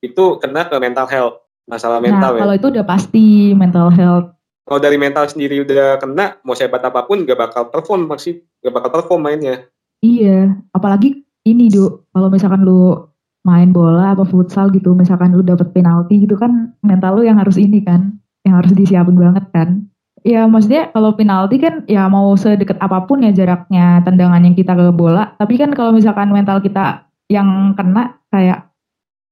[0.00, 1.36] itu kena ke mental health
[1.70, 2.40] masalah nah, mental nah, ya.
[2.42, 4.28] kalau itu udah pasti mental health.
[4.66, 8.74] Kalau dari mental sendiri udah kena mau sehebat apa pun gak bakal perform masih gak
[8.74, 9.66] bakal perform mainnya.
[10.02, 13.10] Iya apalagi ini do kalau misalkan lu
[13.42, 17.56] main bola apa futsal gitu misalkan lu dapet penalti gitu kan mental lu yang harus
[17.56, 19.89] ini kan yang harus disiapin banget kan
[20.26, 24.72] ya maksudnya kalau penalti kan ya mau sedekat apa pun ya jaraknya tendangan yang kita
[24.76, 25.36] ke bola.
[25.36, 28.70] Tapi kan kalau misalkan mental kita yang kena kayak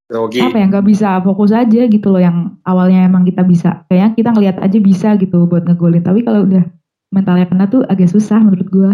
[0.09, 0.41] Grogi.
[0.41, 3.85] apa ya nggak bisa fokus aja gitu loh yang awalnya emang kita bisa.
[3.91, 6.01] Kayaknya kita ngelihat aja bisa gitu buat ngegolin.
[6.01, 6.65] Tapi kalau udah
[7.13, 8.91] mentalnya kena tuh agak susah menurut gua.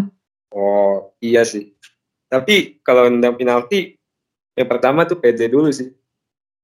[0.52, 1.76] Oh iya sih.
[2.28, 3.96] Tapi kalau nendang penalti
[4.56, 5.92] yang pertama tuh pede dulu sih.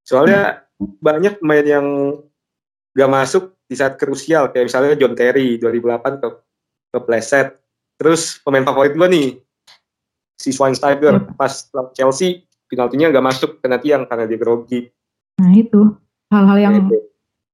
[0.04, 0.98] Soalnya hmm.
[0.98, 1.86] banyak pemain yang
[2.92, 6.28] gak masuk di saat krusial kayak misalnya John Terry 2008 ke
[6.92, 7.56] ke Pleset
[7.96, 9.40] terus pemain favorit gua nih
[10.36, 11.38] si Schweinsteiger hmm.
[11.38, 11.52] pas
[11.96, 14.88] Chelsea penaltinya nggak masuk kena tiang karena dia grogi.
[15.36, 15.92] Nah itu
[16.32, 16.96] hal-hal yang itu.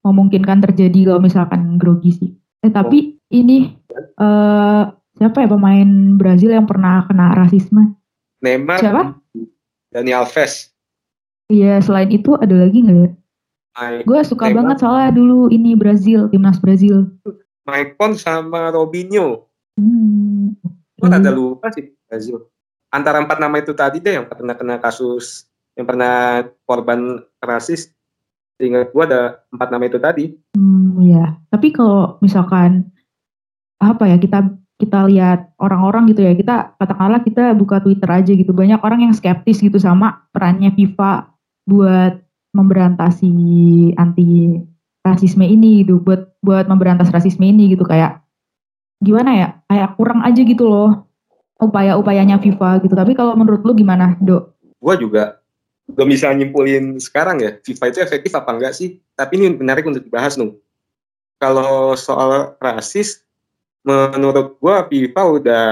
[0.07, 2.31] memungkinkan terjadi kalau misalkan grogi sih.
[2.63, 3.35] Eh tapi oh.
[3.35, 3.75] ini
[4.23, 7.99] uh, siapa ya pemain Brazil yang pernah kena rasisme?
[8.39, 8.79] Neymar.
[8.79, 9.03] Siapa?
[9.91, 10.71] Dani Alves.
[11.51, 13.11] Iya selain itu ada lagi nggak ya?
[14.03, 14.57] Gue suka Neymar.
[14.63, 17.09] banget soalnya dulu ini Brazil timnas Brazil.
[17.69, 19.47] Maicon sama Robinho.
[19.79, 20.59] Hmm.
[20.99, 22.49] Gue ada lupa sih Brazil
[22.89, 27.93] antara empat nama itu tadi deh yang pernah kena kasus yang pernah korban rasis
[28.59, 30.25] sehingga gue ada empat nama itu tadi.
[30.59, 31.39] Hmm, ya.
[31.47, 32.91] Tapi kalau misalkan
[33.79, 38.51] apa ya kita kita lihat orang-orang gitu ya kita katakanlah kita buka Twitter aja gitu
[38.51, 41.31] banyak orang yang skeptis gitu sama perannya FIFA
[41.71, 42.19] buat
[42.57, 43.33] memberantasi
[43.97, 44.61] anti
[45.05, 48.21] rasisme ini gitu buat buat memberantas rasisme ini gitu kayak
[48.99, 51.09] gimana ya kayak kurang aja gitu loh
[51.59, 52.95] upaya-upayanya FIFA gitu.
[52.95, 54.55] Tapi kalau menurut lu gimana, Dok?
[54.79, 55.43] Gua juga
[55.91, 59.03] belum bisa nyimpulin sekarang ya, FIFA itu efektif apa enggak sih?
[59.19, 60.57] Tapi ini menarik untuk dibahas, Nung.
[61.39, 63.23] Kalau soal rasis,
[63.83, 65.67] menurut gua FIFA udah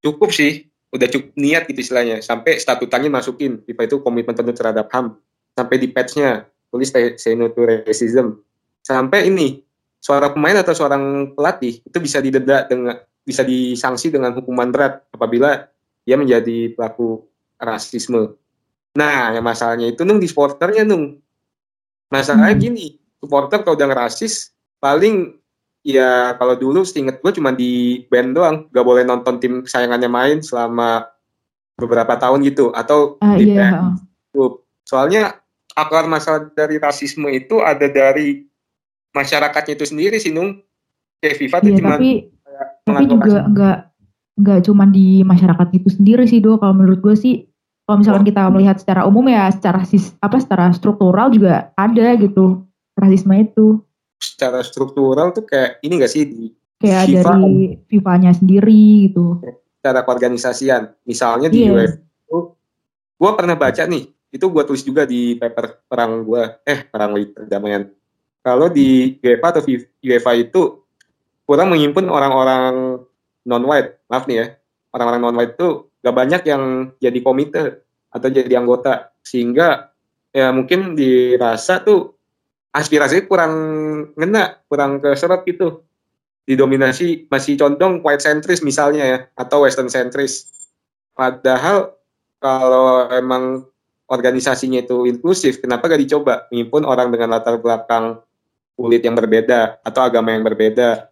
[0.00, 2.24] cukup sih, udah cukup niat gitu istilahnya.
[2.24, 5.16] Sampai statutanya masukin, FIFA itu komitmen terhadap HAM.
[5.52, 8.40] Sampai di patch-nya, tulis say no to racism.
[8.80, 9.60] Sampai ini,
[10.02, 15.70] seorang pemain atau seorang pelatih itu bisa didenda dengan bisa disanksi dengan hukuman berat apabila
[16.02, 17.22] dia menjadi pelaku
[17.60, 18.34] rasisme.
[18.98, 21.22] Nah, yang masalahnya itu nung di supporternya nung.
[22.10, 22.64] Masalahnya hmm.
[22.64, 22.86] gini,
[23.22, 25.38] supporter kalau udah ngerasis paling
[25.86, 30.38] ya kalau dulu seinget gue cuma di band doang, gak boleh nonton tim kesayangannya main
[30.42, 31.06] selama
[31.78, 33.70] beberapa tahun gitu atau uh, di yeah.
[33.70, 34.02] band.
[34.82, 35.41] Soalnya
[35.72, 38.44] akar masalah dari rasisme itu ada dari
[39.12, 40.60] masyarakatnya itu sendiri sih nung.
[41.22, 42.10] Kayak FIFA tuh iya, cuma tapi
[42.82, 43.78] tapi juga enggak
[44.34, 47.46] enggak cuma di masyarakat itu sendiri sih do kalau menurut gue sih
[47.86, 52.62] kalau misalkan kita melihat secara umum ya secara sis, apa secara struktural juga ada gitu
[52.94, 53.82] rasisme itu.
[54.22, 56.42] Secara struktural tuh kayak ini gak sih di
[56.78, 57.54] kayak FIFA, dari
[57.90, 59.42] FIFA-nya sendiri gitu.
[59.82, 60.94] Secara keorganisasian.
[61.06, 61.74] Misalnya di yeah.
[61.74, 62.38] UEFA itu
[63.18, 67.92] gue pernah baca nih itu gue tulis juga di paper perang gue eh perang perdamaian
[68.40, 69.62] kalau di UEFA atau
[70.02, 70.82] UEFA itu
[71.44, 72.98] kurang menghimpun orang-orang
[73.44, 74.46] non white maaf nih ya
[74.92, 75.68] orang-orang non white itu
[76.02, 76.62] gak banyak yang
[76.98, 77.62] jadi komite
[78.12, 79.14] atau jadi anggota.
[79.24, 79.94] Sehingga
[80.34, 82.18] ya mungkin dirasa tuh
[82.72, 83.54] aspirasi kurang
[84.18, 85.82] ngena kurang keserap gitu.
[86.42, 90.50] Didominasi masih condong white centris misalnya ya atau western centris
[91.14, 91.94] padahal
[92.42, 93.62] kalau emang
[94.12, 98.20] organisasinya itu inklusif kenapa gak dicoba menghimpun orang dengan latar belakang
[98.76, 101.08] kulit yang berbeda atau agama yang berbeda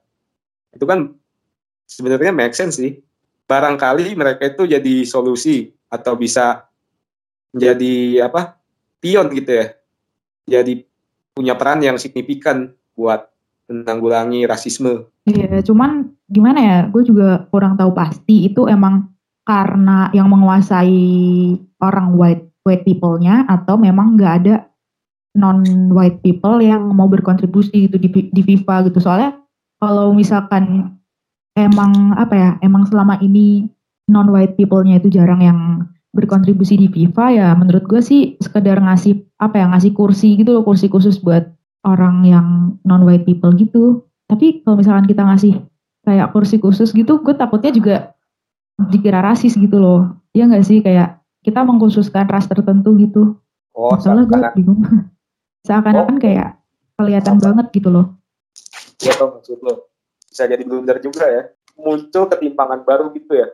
[0.76, 1.16] itu kan
[1.90, 3.02] sebenarnya make sense sih.
[3.50, 6.70] Barangkali mereka itu jadi solusi atau bisa
[7.50, 8.62] menjadi apa
[9.02, 9.66] pion gitu ya.
[10.46, 10.86] Jadi
[11.34, 13.26] punya peran yang signifikan buat
[13.66, 15.10] menanggulangi rasisme.
[15.26, 16.78] Iya, cuman gimana ya?
[16.86, 19.10] Gue juga kurang tahu pasti itu emang
[19.42, 24.54] karena yang menguasai orang white white people-nya atau memang nggak ada
[25.38, 25.62] non
[25.94, 28.98] white people yang mau berkontribusi gitu di, di FIFA gitu.
[28.98, 29.38] Soalnya
[29.78, 30.96] kalau misalkan
[31.54, 33.70] emang apa ya emang selama ini
[34.10, 35.60] non white people-nya itu jarang yang
[36.10, 40.66] berkontribusi di FIFA ya menurut gue sih sekedar ngasih apa ya ngasih kursi gitu loh
[40.66, 41.46] kursi khusus buat
[41.86, 44.02] orang yang non white people gitu.
[44.26, 45.62] Tapi kalau misalkan kita ngasih
[46.02, 47.96] kayak kursi khusus gitu gue takutnya juga
[48.90, 50.10] dikira rasis gitu loh.
[50.34, 50.82] Ya nggak sih?
[50.82, 51.19] Kayak
[51.50, 53.34] kita mengkhususkan ras tertentu gitu.
[53.74, 54.86] Oh, soalnya gue bingung.
[55.66, 56.20] Seakan-akan oh.
[56.22, 56.62] kayak
[56.94, 57.42] kelihatan oh.
[57.42, 58.06] banget gitu loh.
[59.02, 59.90] Ya tau maksud lo
[60.30, 61.42] bisa jadi blunder juga ya.
[61.74, 63.50] Muncul ketimpangan baru gitu ya.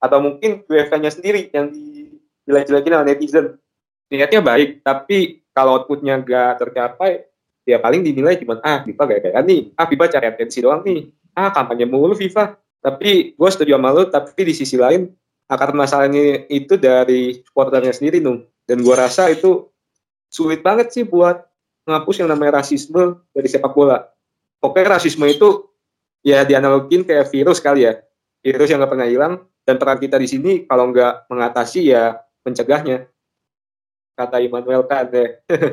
[0.00, 3.60] Atau mungkin UEFA-nya sendiri yang dijelek-jelekin oleh netizen.
[4.08, 7.28] Niatnya baik tapi kalau outputnya gak tercapai
[7.68, 9.60] ya paling dinilai cuma ah FIFA gak kayak nih.
[9.76, 11.12] Ah FIFA cari atensi doang nih.
[11.36, 12.56] Ah kampanye mulu FIFA.
[12.80, 15.12] Tapi gue setuju sama lu tapi di sisi lain
[15.48, 19.66] akar masalahnya itu dari supporternya sendiri nung dan gue rasa itu
[20.28, 21.40] sulit banget sih buat
[21.88, 24.04] menghapus yang namanya rasisme dari sepak bola
[24.60, 25.66] pokoknya rasisme itu
[26.20, 27.96] ya dianalogin kayak virus kali ya
[28.44, 29.34] virus yang gak pernah hilang
[29.68, 33.04] dan peran kita di sini kalau nggak mengatasi ya mencegahnya.
[34.16, 35.26] Kata Immanuel Kant ya.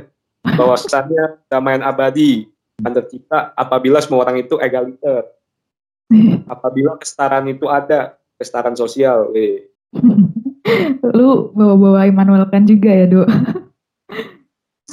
[0.59, 2.45] bahwasannya damaian abadi
[2.83, 5.31] akan tercipta apabila semua orang itu egaliter.
[6.45, 9.31] Apabila kesetaraan itu ada, kesetaraan sosial.
[9.35, 9.71] Eh.
[11.17, 13.27] Lu bawa-bawa Immanuel Kant juga ya, Dok.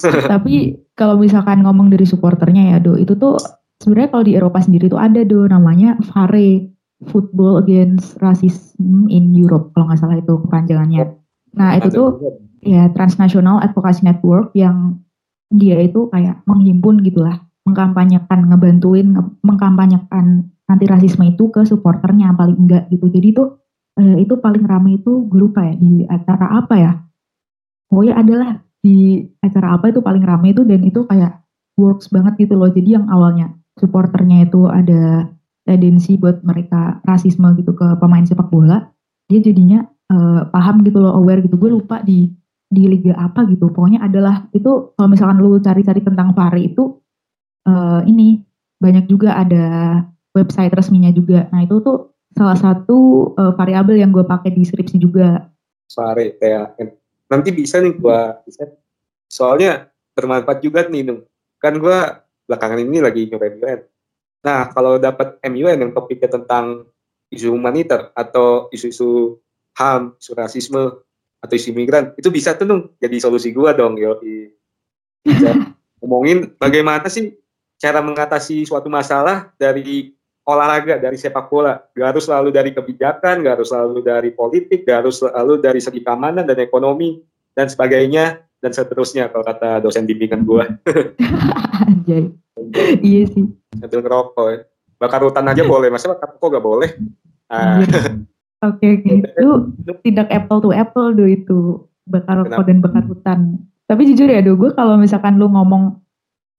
[0.33, 3.38] Tapi kalau misalkan ngomong dari supporternya ya, Dok, itu tuh
[3.81, 6.72] sebenarnya kalau di Eropa sendiri tuh ada, Dok, namanya VARE
[7.11, 11.18] Football Against Racism in Europe kalau nggak salah itu kepanjangannya.
[11.59, 12.09] Nah itu tuh
[12.62, 15.02] ya Transnational Advocacy Network yang
[15.52, 22.59] dia itu kayak menghimpun gitulah, mengkampanyekan, ngebantuin, nge mengkampanyekan anti rasisme itu ke supporternya paling
[22.59, 23.09] enggak gitu.
[23.11, 23.62] Jadi tuh
[23.98, 26.92] eh, itu paling ramai itu gue lupa ya di acara apa ya.
[27.88, 28.51] Pokoknya adalah
[28.83, 31.44] di acara apa itu paling ramai itu dan itu kayak
[31.77, 32.70] works banget gitu loh.
[32.72, 35.29] Jadi yang awalnya supporternya itu ada
[35.62, 38.90] tendensi buat mereka rasisme gitu ke pemain sepak bola,
[39.31, 41.55] dia jadinya uh, paham gitu loh, aware gitu.
[41.55, 42.27] Gue lupa di
[42.72, 43.70] di liga apa gitu.
[43.70, 46.98] Pokoknya adalah itu kalau misalkan lu cari-cari tentang VAR itu
[47.68, 48.42] uh, ini
[48.83, 49.66] banyak juga ada
[50.33, 51.49] website resminya juga.
[51.53, 55.49] Nah itu tuh salah satu uh, variabel yang gue pakai di skripsi juga.
[55.92, 56.73] VAR ya.
[57.29, 58.68] Nanti bisa nih gue bisa.
[59.29, 61.25] Soalnya bermanfaat juga nih, Nung.
[61.61, 61.99] Kan gue
[62.49, 63.88] belakangan ini lagi nyobain
[64.42, 66.90] Nah, kalau dapat MUN yang topiknya tentang
[67.31, 69.38] isu humaniter atau isu-isu
[69.79, 70.85] HAM, isu rasisme,
[71.38, 74.18] atau isu imigran, itu bisa tuh dong jadi solusi gua dong, yo.
[75.23, 75.55] Bisa
[76.03, 77.38] ngomongin bagaimana sih
[77.79, 80.11] cara mengatasi suatu masalah dari
[80.46, 81.78] olahraga, dari sepak bola.
[81.94, 86.02] Gak harus selalu dari kebijakan, gak harus selalu dari politik, gak harus selalu dari segi
[86.02, 87.22] keamanan dan ekonomi,
[87.55, 90.66] dan sebagainya, dan seterusnya kalau kata dosen bimbingan gua.
[91.87, 92.31] Anjay.
[93.07, 93.46] iya sih
[93.78, 94.59] sambil ngerokok ya.
[95.00, 96.90] bakar hutan aja boleh masa bakar rokok gak boleh
[97.50, 97.83] ah.
[98.68, 99.48] oke oke itu
[100.07, 103.40] tidak apple to apple do itu bakar rokok dan bakar hutan
[103.90, 105.98] tapi jujur ya do gue kalau misalkan lu ngomong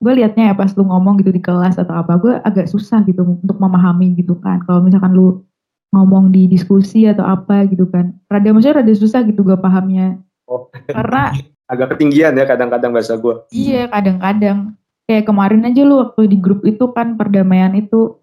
[0.04, 3.24] gue liatnya ya pas lu ngomong gitu di kelas atau apa gue agak susah gitu
[3.24, 4.60] untuk memahami gitu kan.
[4.68, 5.40] Kalau misalkan lu
[5.96, 8.12] ngomong di diskusi atau apa gitu kan.
[8.28, 10.20] Rada maksudnya rada susah gitu gue pahamnya.
[10.44, 10.68] Oh.
[10.92, 11.32] karena
[11.72, 14.76] agak ketinggian ya kadang-kadang bahasa gue iya kadang-kadang.
[15.08, 18.20] Kayak kemarin aja lu waktu di grup itu kan perdamaian itu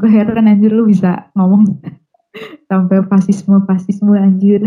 [0.00, 1.76] gue heran anjir lu bisa ngomong
[2.72, 4.64] sampai fasisme fasisme anjir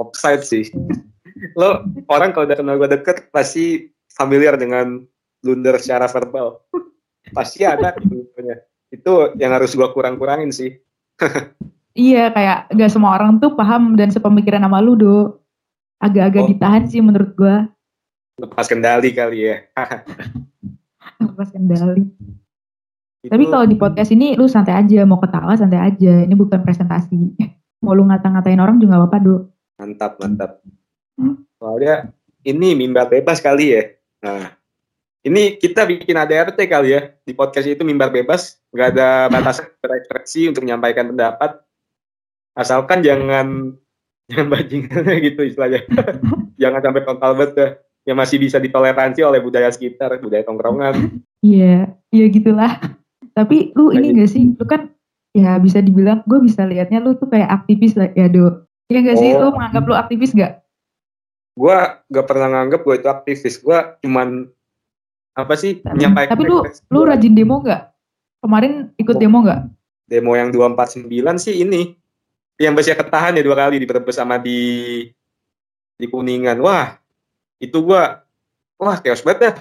[0.00, 0.64] offside sih.
[1.56, 5.04] Lo orang kalau udah kenal gue deket pasti familiar dengan
[5.40, 6.60] blunder secara verbal.
[7.36, 8.30] Pasti ada gitu
[8.90, 10.76] itu yang harus gue kurang-kurangin sih.
[11.90, 15.42] Iya kayak gak semua orang tuh paham dan sepemikiran sama lu do
[15.98, 16.48] agak-agak oh.
[16.54, 17.66] ditahan sih menurut gue
[18.38, 19.66] lepas kendali kali ya.
[21.26, 22.06] Lepas kendali.
[23.26, 26.22] Itu, tapi kalau di podcast ini lu santai aja mau ketawa santai aja.
[26.22, 27.34] Ini bukan presentasi.
[27.82, 29.36] Mau lu ngata-ngatain orang juga gak apa-apa do
[29.82, 30.50] mantap mantap.
[31.18, 31.42] Hmm?
[31.58, 32.14] soalnya
[32.46, 33.82] ini mimbar bebas kali ya.
[34.22, 34.59] Nah
[35.26, 40.48] ini kita bikin ADRT kali ya di podcast itu mimbar bebas nggak ada batasan berekspresi
[40.48, 41.60] untuk menyampaikan pendapat
[42.56, 43.76] asalkan jangan
[44.32, 45.84] jangan bajingan gitu istilahnya
[46.62, 51.20] jangan sampai total banget yang masih bisa ditoleransi oleh budaya sekitar, budaya tongkrongan.
[51.44, 52.80] Iya, iya gitulah.
[53.36, 54.90] Tapi lu ini gak sih, lu kan
[55.36, 58.66] ya bisa dibilang gue bisa liatnya lu tuh kayak aktivis lah ya do.
[58.90, 59.54] Iya gak sih, lu oh.
[59.54, 60.64] menganggap lu aktivis gak?
[61.54, 61.76] Gue
[62.08, 64.48] gak pernah nganggap gue itu aktivis, gue cuman
[65.36, 66.34] apa sih menyampaikan.
[66.34, 67.92] Tapi lu lu rajin demo gak?
[68.40, 69.20] Kemarin ikut oh.
[69.20, 69.60] demo gak?
[70.10, 71.06] Demo yang 249
[71.38, 71.94] sih ini.
[72.60, 74.60] Yang biasanya ketahan ya dua kali di Brebes sama di
[75.96, 76.60] di Kuningan.
[76.60, 77.00] Wah,
[77.60, 78.02] itu gue
[78.80, 79.54] wah chaos banget dah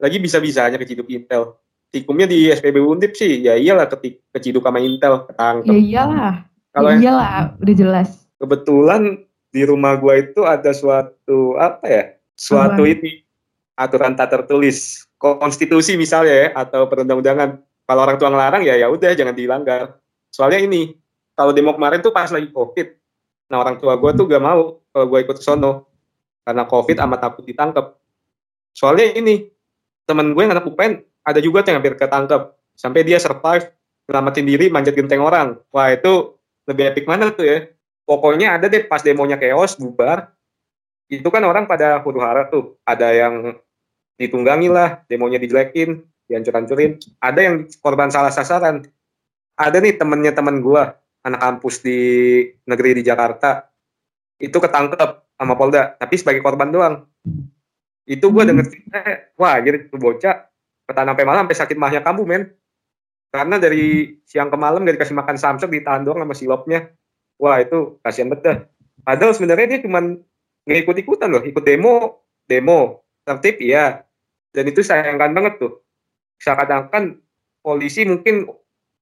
[0.00, 1.60] lagi bisa-bisanya keciduk Intel
[1.92, 6.34] tikumnya di SPB Undip sih ya iyalah ketik keciduk sama Intel ketangkep Ya iyalah.
[6.72, 8.08] kalau ya iyalah, udah jelas.
[8.40, 9.20] kebetulan
[9.52, 12.96] di rumah gua itu ada suatu apa ya suatu Apaan?
[12.96, 13.12] ini
[13.76, 17.62] aturan tak tertulis konstitusi misalnya ya atau perundang-undangan.
[17.86, 20.02] Kalau orang tua ngelarang ya ya udah jangan dilanggar.
[20.34, 20.98] Soalnya ini
[21.38, 22.98] kalau demo kemarin tuh pas lagi covid.
[23.46, 25.86] Nah orang tua gua tuh gak mau kalau gua ikut sono.
[26.42, 28.02] Karena covid amat takut ditangkap
[28.72, 29.48] soalnya ini
[30.08, 32.42] temen gue yang anak UPN ada juga yang hampir ketangkep.
[32.74, 33.70] Sampai dia survive
[34.08, 35.60] nyelamatin diri manjat genteng orang.
[35.70, 36.34] Wah itu
[36.66, 37.58] lebih epic mana tuh ya.
[38.02, 40.34] Pokoknya ada deh pas demonya chaos bubar
[41.06, 42.74] itu kan orang pada huru hara tuh.
[42.82, 43.54] Ada yang
[44.20, 46.98] ditunggangi lah demonya dijelekin dihancur-hancurin.
[47.18, 48.84] Ada yang korban salah sasaran
[49.56, 51.98] ada nih temennya temen gua anak kampus di
[52.64, 53.68] negeri di Jakarta.
[54.40, 57.04] Itu ketangkep sama Polda tapi sebagai korban doang.
[58.08, 59.00] Itu gua denger cerita
[59.38, 60.48] wah jadi tuh bocah
[60.88, 62.50] ketahan sampai malam sampai sakit mahnya kambuh men.
[63.32, 66.92] Karena dari siang ke malam dari kasih makan samsek ditahan doang sama silopnya
[67.42, 68.62] wah itu kasihan dah.
[69.02, 70.14] Padahal sebenarnya dia cuman
[70.62, 74.04] nggak ikut ikutan loh, ikut demo, demo, tertib iya.
[74.52, 75.80] Dan itu sayangkan banget tuh.
[76.42, 77.18] Seakan-akan
[77.64, 78.50] polisi mungkin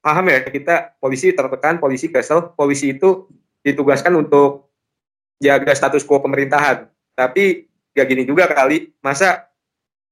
[0.00, 3.26] paham ya kita polisi tertekan, polisi kesel, polisi itu
[3.64, 4.70] ditugaskan untuk
[5.42, 6.86] jaga status quo pemerintahan.
[7.16, 7.66] Tapi
[7.96, 9.50] gak gini juga kali, masa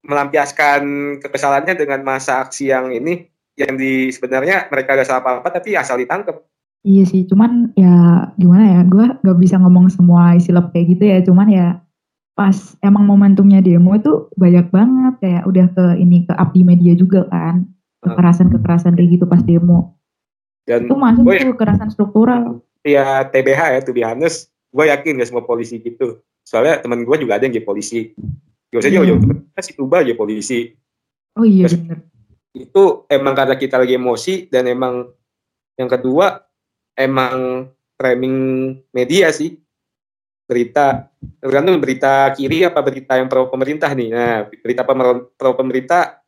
[0.03, 0.83] melampiaskan
[1.23, 3.29] kekesalannya dengan masa aksi yang ini
[3.59, 6.39] yang di sebenarnya mereka gak salah apa-apa tapi asal ditangkap
[6.87, 11.05] Iya sih, cuman ya gimana ya, gue gak bisa ngomong semua isi lab kayak gitu
[11.11, 11.67] ya, cuman ya
[12.39, 17.27] pas emang momentumnya demo itu banyak banget kayak udah ke ini ke abdi media juga
[17.27, 17.67] kan,
[18.01, 19.99] kekerasan-kekerasan kayak gitu pas demo.
[20.63, 22.63] dan Itu masuk gue tuh kekerasan struktural.
[22.87, 27.17] ya TBH ya to be honest gue yakin gak semua polisi gitu soalnya temen gue
[27.19, 28.13] juga ada yang jadi polisi
[28.71, 28.97] gak usah Iya.
[29.03, 30.77] jauh-jauh temen si Tuba aja polisi
[31.35, 31.99] Oh iya Terus- bener.
[32.55, 35.09] itu emang karena kita lagi emosi dan emang
[35.75, 36.45] yang kedua
[36.95, 38.37] emang framing
[38.93, 39.57] media sih
[40.49, 41.13] berita
[41.45, 44.09] tergantung berita kiri apa berita yang pro pemerintah nih.
[44.09, 44.81] Nah berita
[45.37, 46.25] pro pemerintah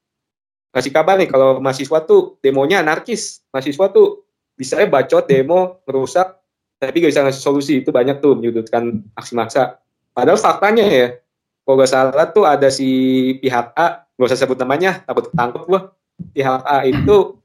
[0.77, 3.41] kasih kabar nih kalau mahasiswa tuh demonya anarkis.
[3.49, 6.37] Mahasiswa tuh bisa bacot demo merusak
[6.77, 7.75] tapi gak bisa ngasih solusi.
[7.81, 9.81] Itu banyak tuh menyudutkan aksi massa
[10.13, 11.17] padahal faktanya ya
[11.65, 12.89] kalau gak salah tuh ada si
[13.41, 15.97] pihak A gak usah sebut namanya takut ketangkep gua.
[16.37, 17.41] Pihak A itu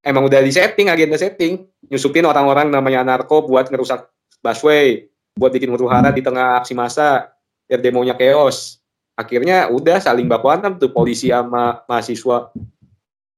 [0.00, 4.08] emang udah di setting agenda setting nyusupin orang-orang namanya narko buat ngerusak
[4.40, 5.04] busway
[5.34, 7.34] buat bikin huru hara di tengah aksi massa
[7.66, 8.78] biar demonya chaos.
[9.14, 12.50] Akhirnya udah saling baku hantam tuh polisi sama mahasiswa.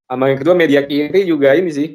[0.07, 1.89] Sama yang kedua media kiri juga ini sih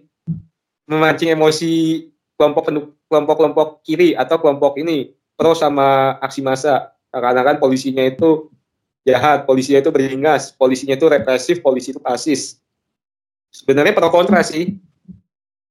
[0.90, 6.94] memancing emosi kelompok penduk- kelompok-kelompok kiri atau kelompok ini pro sama aksi massa.
[7.14, 8.50] Karena kan polisinya itu
[9.06, 12.58] jahat polisinya itu beringas polisinya itu represif polisi itu fasis.
[13.54, 14.78] Sebenarnya pro kontra sih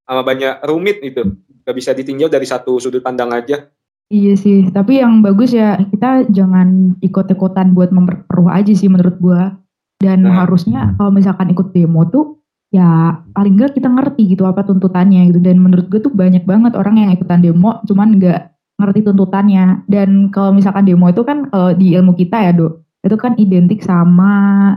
[0.06, 1.34] sama banyak rumit itu.
[1.62, 3.70] Gak bisa ditinjau dari satu sudut pandang aja
[4.10, 9.54] Iya sih, tapi yang bagus ya kita jangan ikut-ikutan buat memperkeruh aja sih menurut gua.
[10.02, 10.42] Dan Nah.
[10.42, 12.42] harusnya kalau misalkan ikut demo tuh
[12.74, 15.38] ya paling enggak kita ngerti gitu apa tuntutannya gitu.
[15.38, 18.50] Dan menurut gua tuh banyak banget orang yang ikutan demo cuman nggak
[18.82, 19.86] ngerti tuntutannya.
[19.86, 23.78] Dan kalau misalkan demo itu kan kalau di ilmu kita ya dok, itu kan identik
[23.86, 24.32] sama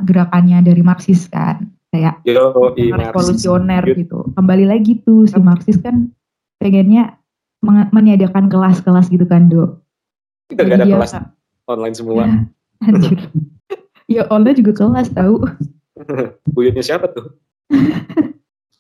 [0.06, 1.74] gerakannya dari Marxis kan.
[1.90, 4.30] Kayak yo revolusioner gitu.
[4.38, 6.14] Kembali lagi tuh si Marxis kan
[6.62, 7.18] pengennya
[7.64, 9.80] menyediakan kelas-kelas gitu kan dok.
[10.46, 11.12] kita gak ada kelas
[11.66, 12.36] online semua Ya,
[12.86, 13.18] anjir.
[14.06, 15.48] ya online juga kelas tahu.
[16.54, 17.32] buyutnya siapa tuh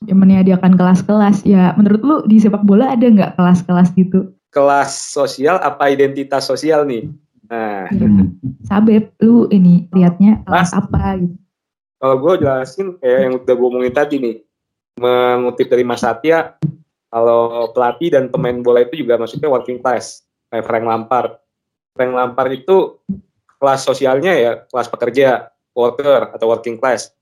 [0.03, 1.47] Ya, menyediakan kelas-kelas.
[1.47, 4.35] Ya menurut lu di sepak bola ada nggak kelas-kelas gitu?
[4.49, 7.09] kelas sosial apa identitas sosial nih
[7.43, 8.05] nah Ya,
[8.63, 11.33] Sabep, lu ini liatnya kelas apa gitu?
[11.97, 14.35] kalau gue jelasin kayak yang udah gue omongin tadi nih
[14.95, 16.53] mengutip dari Mas Satya
[17.13, 21.37] kalau pelatih dan pemain bola itu juga maksudnya working class kayak Frank Lampard.
[21.93, 22.97] Frank Lampard itu
[23.61, 27.13] kelas sosialnya ya kelas pekerja worker atau working class.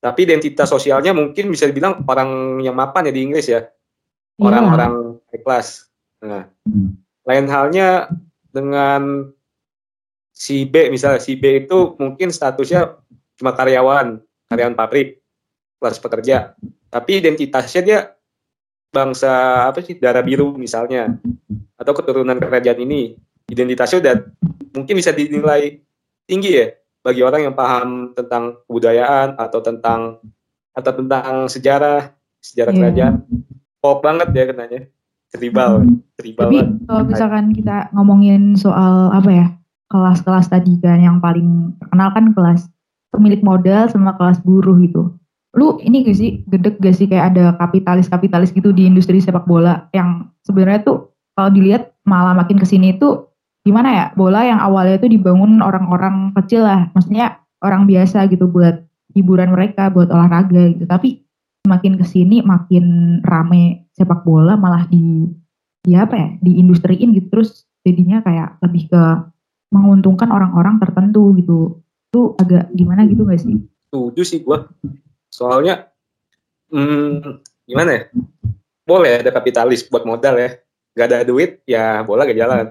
[0.00, 3.68] Tapi identitas sosialnya mungkin bisa dibilang orang yang mapan ya di Inggris ya.
[4.40, 5.92] Orang-orang high class.
[6.24, 7.00] Nah Hmm.
[7.24, 8.08] lain halnya
[8.52, 9.28] dengan
[10.32, 12.96] si B misalnya si B itu mungkin statusnya
[13.36, 15.20] cuma karyawan karyawan pabrik
[15.80, 16.56] kelas pekerja.
[16.88, 18.00] Tapi identitasnya dia
[18.88, 21.16] bangsa apa sih darah biru misalnya
[21.76, 23.14] atau keturunan kerajaan ini
[23.48, 24.16] identitasnya udah
[24.76, 25.80] mungkin bisa dinilai
[26.24, 26.66] tinggi ya
[27.04, 30.00] bagi orang yang paham tentang kebudayaan atau tentang
[30.72, 32.80] atau tentang sejarah sejarah Iya.
[32.80, 33.14] kerajaan
[33.82, 34.80] pop banget ya kenanya
[35.32, 35.84] tribal
[36.16, 36.68] tribal Tapi banget.
[36.88, 39.46] kalau misalkan kita ngomongin soal apa ya
[39.88, 42.68] kelas-kelas tadi kan yang paling terkenal kan kelas
[43.08, 45.16] pemilik modal sama kelas buruh gitu.
[45.58, 49.90] Lu ini gak sih gedek gak sih kayak ada kapitalis-kapitalis gitu di industri sepak bola
[49.90, 53.26] yang sebenarnya tuh kalau dilihat malah makin ke sini itu
[53.66, 58.86] gimana ya bola yang awalnya itu dibangun orang-orang kecil lah, maksudnya orang biasa gitu buat
[59.12, 60.86] hiburan mereka, buat olahraga gitu.
[60.86, 61.26] Tapi
[61.66, 65.28] makin ke sini makin rame sepak bola malah di
[65.84, 69.02] di apa ya di industriin gitu terus jadinya kayak lebih ke
[69.68, 73.56] menguntungkan orang-orang tertentu gitu itu agak gimana gitu gak sih?
[73.92, 74.58] Setuju sih gue.
[75.28, 75.92] Soalnya,
[76.72, 78.02] hmm, gimana ya?
[78.88, 80.50] Boleh ada kapitalis buat modal ya.
[80.96, 82.66] Gak ada duit, ya bola gak jalan.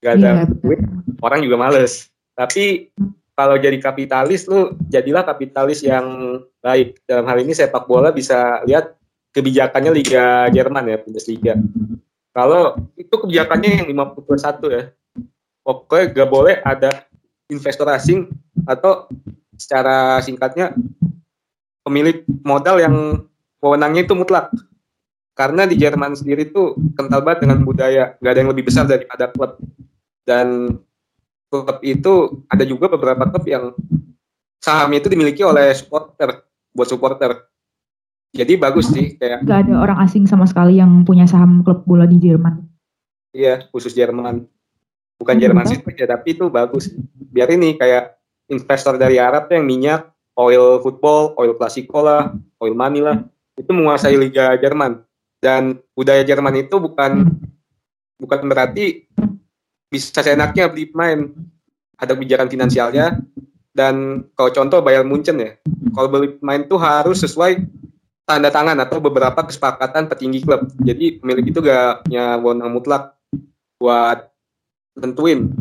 [0.00, 0.80] Gak ada iya, duit,
[1.20, 2.08] orang juga males.
[2.38, 2.94] Tapi
[3.36, 7.02] kalau jadi kapitalis, lu jadilah kapitalis yang baik.
[7.04, 8.96] Dalam hal ini sepak bola bisa lihat
[9.36, 11.54] kebijakannya Liga Jerman ya, Bundesliga.
[12.32, 14.84] Kalau itu kebijakannya yang 51 ya.
[15.66, 17.04] Pokoknya gak boleh ada
[17.50, 18.30] investor asing
[18.64, 19.10] atau
[19.56, 20.76] secara singkatnya
[21.86, 22.94] pemilik modal yang
[23.62, 24.50] wewenangnya itu mutlak.
[25.36, 29.30] Karena di Jerman sendiri itu kental banget dengan budaya, nggak ada yang lebih besar daripada
[29.30, 29.60] klub.
[30.26, 30.80] Dan
[31.46, 33.70] klub itu ada juga beberapa klub yang
[34.58, 36.42] sahamnya itu dimiliki oleh supporter,
[36.74, 37.46] buat supporter.
[38.34, 39.46] Jadi bagus sih kayak.
[39.46, 42.64] Gak ada orang asing sama sekali yang punya saham klub bola di Jerman.
[43.30, 44.48] Iya, khusus Jerman
[45.16, 46.92] bukan Jerman sih ya tapi itu bagus
[47.32, 48.20] biar ini kayak
[48.52, 53.24] investor dari Arab tuh yang minyak oil football oil klasiko lah oil money lah
[53.56, 55.00] itu menguasai liga Jerman.
[55.40, 57.24] Dan budaya Jerman itu bukan
[58.20, 59.08] bukan berarti
[59.88, 61.32] bisa seenaknya beli pemain.
[61.96, 63.24] Ada kebijakan finansialnya
[63.72, 65.56] dan kalau contoh Bayern Munchen ya
[65.96, 67.64] kalau beli pemain itu harus sesuai
[68.28, 70.68] tanda tangan atau beberapa kesepakatan petinggi klub.
[70.76, 73.16] Jadi pemilik itu gak punya wewenang mutlak
[73.80, 74.28] buat
[75.00, 75.52] tentuin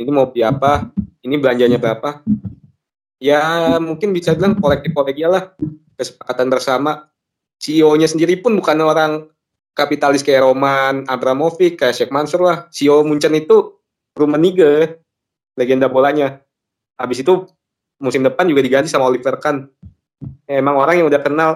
[0.00, 0.88] ini mau beli apa,
[1.20, 2.24] ini belanjanya berapa.
[3.20, 5.44] Ya mungkin bisa bilang kolektif kolegial lah,
[6.00, 7.12] kesepakatan bersama.
[7.60, 9.28] CEO-nya sendiri pun bukan orang
[9.76, 12.58] kapitalis kayak Roman Abramovich, kayak Sheikh Mansur lah.
[12.72, 13.76] CEO Munchen itu
[14.16, 15.04] Rummenigge,
[15.60, 16.40] legenda bolanya.
[16.96, 17.44] Habis itu
[18.00, 19.68] musim depan juga diganti sama Oliver Kahn.
[20.48, 21.50] Emang orang yang udah kenal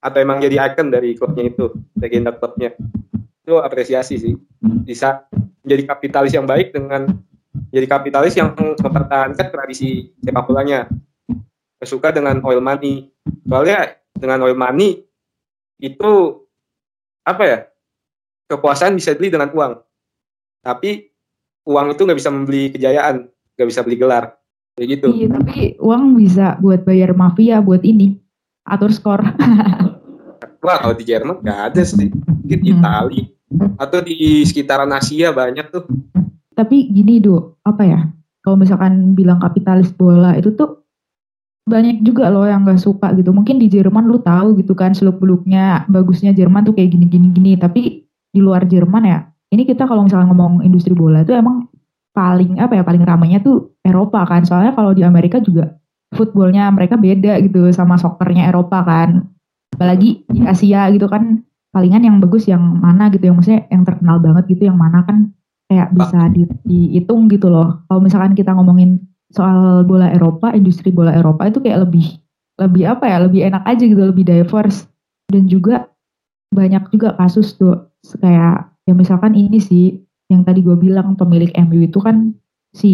[0.00, 2.70] atau emang jadi icon dari klubnya itu, legenda klubnya.
[3.42, 4.34] Itu apresiasi sih.
[4.86, 5.26] Bisa
[5.66, 7.10] menjadi kapitalis yang baik dengan
[7.70, 10.86] jadi kapitalis yang mempertahankan tradisi sepak bolanya.
[11.80, 13.08] Suka dengan oil money.
[13.48, 15.02] Soalnya dengan oil money
[15.80, 16.44] itu
[17.24, 17.58] apa ya?
[18.50, 19.78] Kekuasaan bisa beli dengan uang.
[20.60, 21.08] Tapi
[21.64, 24.34] uang itu nggak bisa membeli kejayaan, nggak bisa beli gelar.
[24.74, 25.06] Kayak gitu.
[25.14, 28.18] Iya, tapi uang bisa buat bayar mafia, buat ini
[28.66, 29.22] atur skor.
[30.66, 32.10] Wah, kalau di Jerman nggak ada sih.
[32.10, 32.70] Mungkin hmm.
[32.76, 33.22] Itali
[33.80, 35.84] atau di sekitaran Asia banyak tuh.
[36.60, 38.00] Tapi gini do, apa ya?
[38.44, 40.84] Kalau misalkan bilang kapitalis bola itu tuh
[41.64, 43.32] banyak juga loh yang gak suka gitu.
[43.32, 47.28] Mungkin di Jerman lu tahu gitu kan seluk beluknya bagusnya Jerman tuh kayak gini gini
[47.32, 47.52] gini.
[47.56, 49.24] Tapi di luar Jerman ya,
[49.56, 51.64] ini kita kalau misalkan ngomong industri bola itu emang
[52.10, 54.44] paling apa ya paling ramainya tuh Eropa kan.
[54.44, 55.80] Soalnya kalau di Amerika juga
[56.12, 59.24] footballnya mereka beda gitu sama soccernya Eropa kan.
[59.72, 61.40] Apalagi di Asia gitu kan
[61.70, 65.30] palingan yang bagus yang mana gitu yang maksudnya yang terkenal banget gitu yang mana kan
[65.70, 67.86] kayak bisa di, dihitung gitu loh.
[67.86, 68.98] Kalau misalkan kita ngomongin
[69.30, 72.18] soal bola Eropa industri bola Eropa itu kayak lebih
[72.58, 74.90] lebih apa ya lebih enak aja gitu lebih diverse.
[75.30, 75.86] Dan juga
[76.50, 77.86] banyak juga kasus tuh
[78.18, 82.34] kayak ya misalkan ini sih yang tadi gue bilang pemilik MU itu kan
[82.74, 82.92] si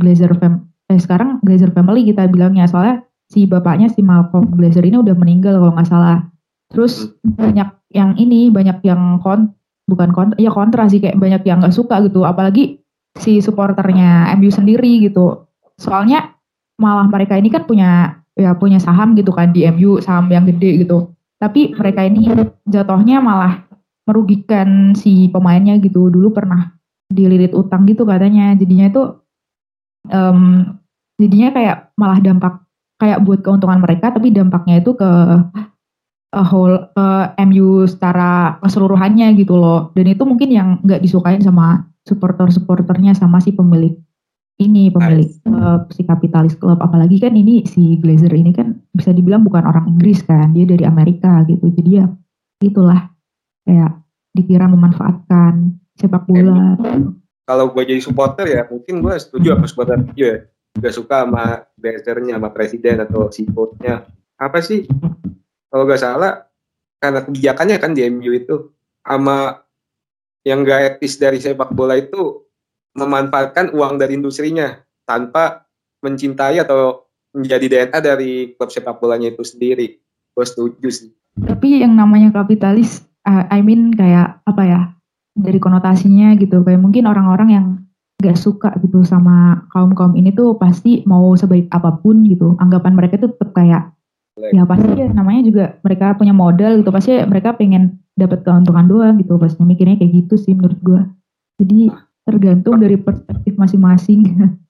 [0.00, 2.64] Glazer fam eh sekarang Glazer family kita bilangnya.
[2.64, 6.24] Soalnya si bapaknya si Malcolm Glazer ini udah meninggal kalau nggak salah.
[6.72, 7.36] Terus hmm.
[7.36, 9.52] banyak yang ini banyak yang kon
[9.92, 12.24] bukan kontra ya kontra sih kayak banyak yang nggak suka gitu.
[12.24, 12.80] Apalagi
[13.20, 15.44] si supporternya MU sendiri gitu.
[15.76, 16.32] Soalnya
[16.80, 20.88] malah mereka ini kan punya ya punya saham gitu kan di MU saham yang gede
[20.88, 21.12] gitu.
[21.36, 22.32] Tapi mereka ini
[22.64, 23.68] jatuhnya malah
[24.08, 26.08] merugikan si pemainnya gitu.
[26.08, 26.72] Dulu pernah
[27.12, 28.56] dililit utang gitu katanya.
[28.56, 29.02] Jadinya itu
[30.08, 30.72] um,
[31.20, 32.54] jadinya kayak malah dampak
[32.98, 35.10] kayak buat keuntungan mereka tapi dampaknya itu ke
[36.32, 39.92] uh, whole uh, MU secara keseluruhannya gitu loh.
[39.92, 43.94] Dan itu mungkin yang nggak disukain sama supporter-supporternya sama si pemilik
[44.60, 46.80] ini pemilik uh, si kapitalis klub.
[46.80, 50.84] Apalagi kan ini si Glazer ini kan bisa dibilang bukan orang Inggris kan dia dari
[50.86, 51.72] Amerika gitu.
[51.72, 52.06] Jadi ya
[52.62, 53.10] itulah
[53.66, 54.02] kayak
[54.32, 56.78] dikira memanfaatkan sepak bola.
[57.42, 60.46] Kalau gue jadi supporter ya mungkin gue setuju sama supporter ya.
[60.72, 63.44] Gak suka sama Glazernya sama presiden atau si
[64.40, 64.88] apa sih
[65.72, 66.44] kalau nggak salah
[67.00, 68.70] karena kebijakannya kan di MU itu
[69.02, 69.64] sama
[70.46, 72.46] yang gak etis dari sepak bola itu
[72.94, 75.66] memanfaatkan uang dari industrinya tanpa
[76.02, 79.96] mencintai atau menjadi DNA dari klub sepak bolanya itu sendiri.
[80.36, 81.10] Gue setuju sih.
[81.40, 84.80] Tapi yang namanya kapitalis, uh, I mean kayak apa ya,
[85.32, 87.66] dari konotasinya gitu, kayak mungkin orang-orang yang
[88.20, 92.54] gak suka gitu sama kaum-kaum ini tuh pasti mau sebaik apa pun gitu.
[92.60, 93.96] Anggapan mereka tuh tetap kayak,
[94.50, 99.14] ya pasti ya namanya juga mereka punya modal gitu, pasti mereka pengen dapat keuntungan doang
[99.22, 101.02] gitu, pasti mikirnya kayak gitu sih menurut gue.
[101.62, 101.80] Jadi
[102.26, 104.20] tergantung dari perspektif masing-masing.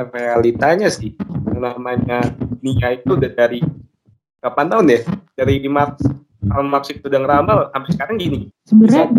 [0.00, 1.12] realitanya sih
[1.52, 3.60] yang namanya dunia itu udah dari
[4.40, 5.00] kapan tahun ya?
[5.36, 6.00] Dari Marx
[6.48, 8.48] Karl Marx itu udah ngeramal sampai sekarang gini.
[8.64, 9.12] Sebenarnya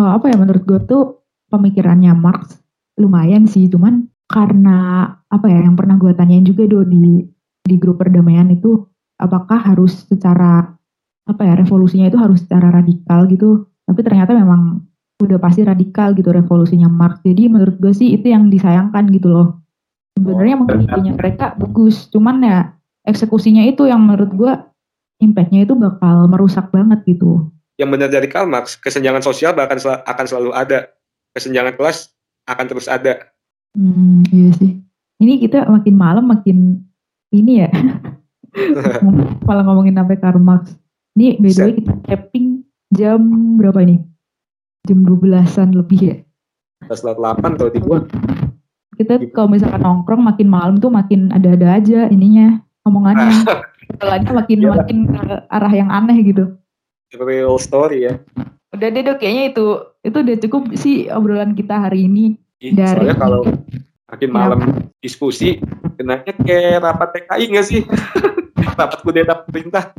[0.00, 1.20] uh, apa ya menurut gue tuh
[1.52, 2.56] pemikirannya Marx
[2.96, 7.20] lumayan sih, cuman karena apa ya yang pernah gue tanyain juga do di
[7.62, 8.88] di grup perdamaian itu
[9.22, 10.66] apakah harus secara
[11.22, 13.70] apa ya revolusinya itu harus secara radikal gitu.
[13.86, 14.82] Tapi ternyata memang
[15.22, 17.22] udah pasti radikal gitu revolusinya Marx.
[17.22, 19.48] Jadi menurut gue sih itu yang disayangkan gitu loh.
[20.18, 22.10] Sebenarnya oh, idenya mereka bagus.
[22.10, 22.58] Cuman ya
[23.06, 24.52] eksekusinya itu yang menurut gue
[25.22, 27.46] impactnya itu bakal merusak banget gitu.
[27.78, 30.90] Yang benar dari Karl Marx kesenjangan sosial bahkan sel akan selalu ada.
[31.32, 32.12] Kesenjangan kelas
[32.50, 33.32] akan terus ada.
[33.72, 34.82] Hmm, iya sih.
[35.22, 36.82] Ini kita makin malam makin
[37.32, 37.70] ini ya
[39.48, 40.76] malah ngomongin sampai Karl Marx
[41.16, 42.46] ini by the way kita tapping
[42.92, 43.20] jam
[43.56, 44.00] berapa ini
[44.88, 46.16] jam 12-an lebih ya.
[46.90, 48.02] Pas 8 kalau di gua.
[48.98, 53.46] Kita kalau misalkan nongkrong makin malam tuh makin ada-ada aja ininya omongannya.
[53.92, 54.68] Setelahnya makin ya.
[54.74, 56.44] makin ke arah yang aneh gitu.
[57.14, 58.14] Real story ya.
[58.72, 59.66] Udah deh dok, kayaknya itu
[60.00, 62.40] itu udah cukup sih obrolan kita hari ini.
[62.64, 63.42] Ih, dari soalnya kalau
[64.08, 64.72] makin malam ya.
[65.04, 65.60] diskusi,
[66.00, 67.80] kenanya kayak rapat TKI gak sih?
[68.64, 69.92] rapat kudeta perintah?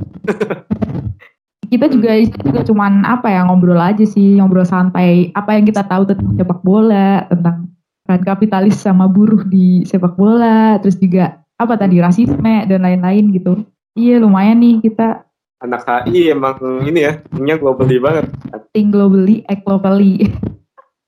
[1.74, 5.34] Kita juga juga cuman apa ya ngobrol aja sih ngobrol santai.
[5.34, 7.74] Apa yang kita tahu tentang sepak bola tentang
[8.06, 13.66] peran kapitalis sama buruh di sepak bola terus juga apa tadi rasisme dan lain-lain gitu.
[13.98, 15.26] Iya lumayan nih kita.
[15.64, 18.30] Anak HI emang ini ya punya globally banget.
[18.76, 20.30] Think globally act locally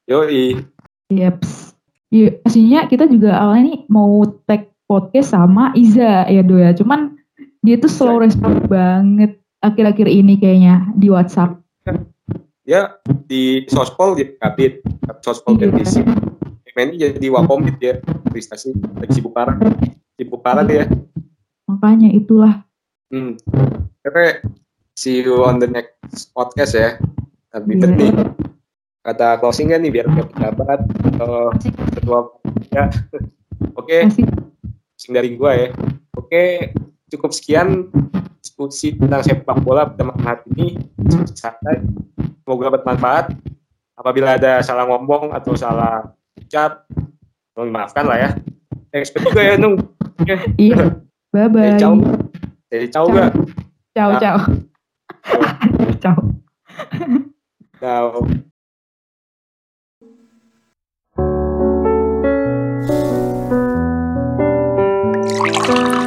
[0.09, 0.65] yoi.
[1.13, 1.45] Yep.
[2.09, 6.71] Iya aslinya kita juga awalnya nih mau tag podcast sama Iza ya do ya.
[6.73, 7.14] Cuman
[7.65, 11.57] dia tuh slow respon banget akhir-akhir ini kayaknya di WhatsApp.
[12.61, 14.85] Ya di sospol di kabit,
[15.25, 15.73] sospol iya.
[15.73, 16.01] divisi.
[16.75, 17.97] Ini jadi wakomit ya,
[18.29, 19.55] prestasi lagi sibuk parah,
[20.19, 20.85] sibuk parah dia.
[21.65, 22.67] Makanya itulah.
[23.09, 23.39] Hmm.
[24.05, 24.43] Oke,
[24.93, 26.89] see you on the next podcast ya.
[27.49, 27.81] Tapi yeah.
[27.81, 28.13] penting.
[29.05, 30.79] Kata closing nih biar kita pejabat
[31.15, 31.53] atau
[31.95, 32.19] ketua
[32.73, 32.91] ya.
[33.77, 34.09] Oke.
[34.11, 34.27] Okay.
[34.99, 35.69] Sing dari gua ya.
[36.17, 36.51] Oke, okay
[37.15, 37.87] cukup sekian
[38.43, 40.67] diskusi tentang sepak bola pada malam hari ini.
[42.43, 43.33] Semoga bermanfaat.
[43.95, 46.83] Apabila ada salah ngomong atau salah ucap,
[47.55, 48.29] mohon maafkan lah ya.
[48.91, 49.79] expert juga ya, Nung.
[50.59, 50.99] Iya.
[51.31, 51.75] Bye-bye.
[51.75, 51.93] Jadi ciao.
[52.71, 53.15] Jadi ciao, ciao.
[53.15, 53.31] gak?
[53.95, 54.19] Ciao, nah.
[54.19, 54.37] ciao.
[56.03, 56.17] ciao.
[57.79, 58.07] Ciao.
[65.67, 66.04] you.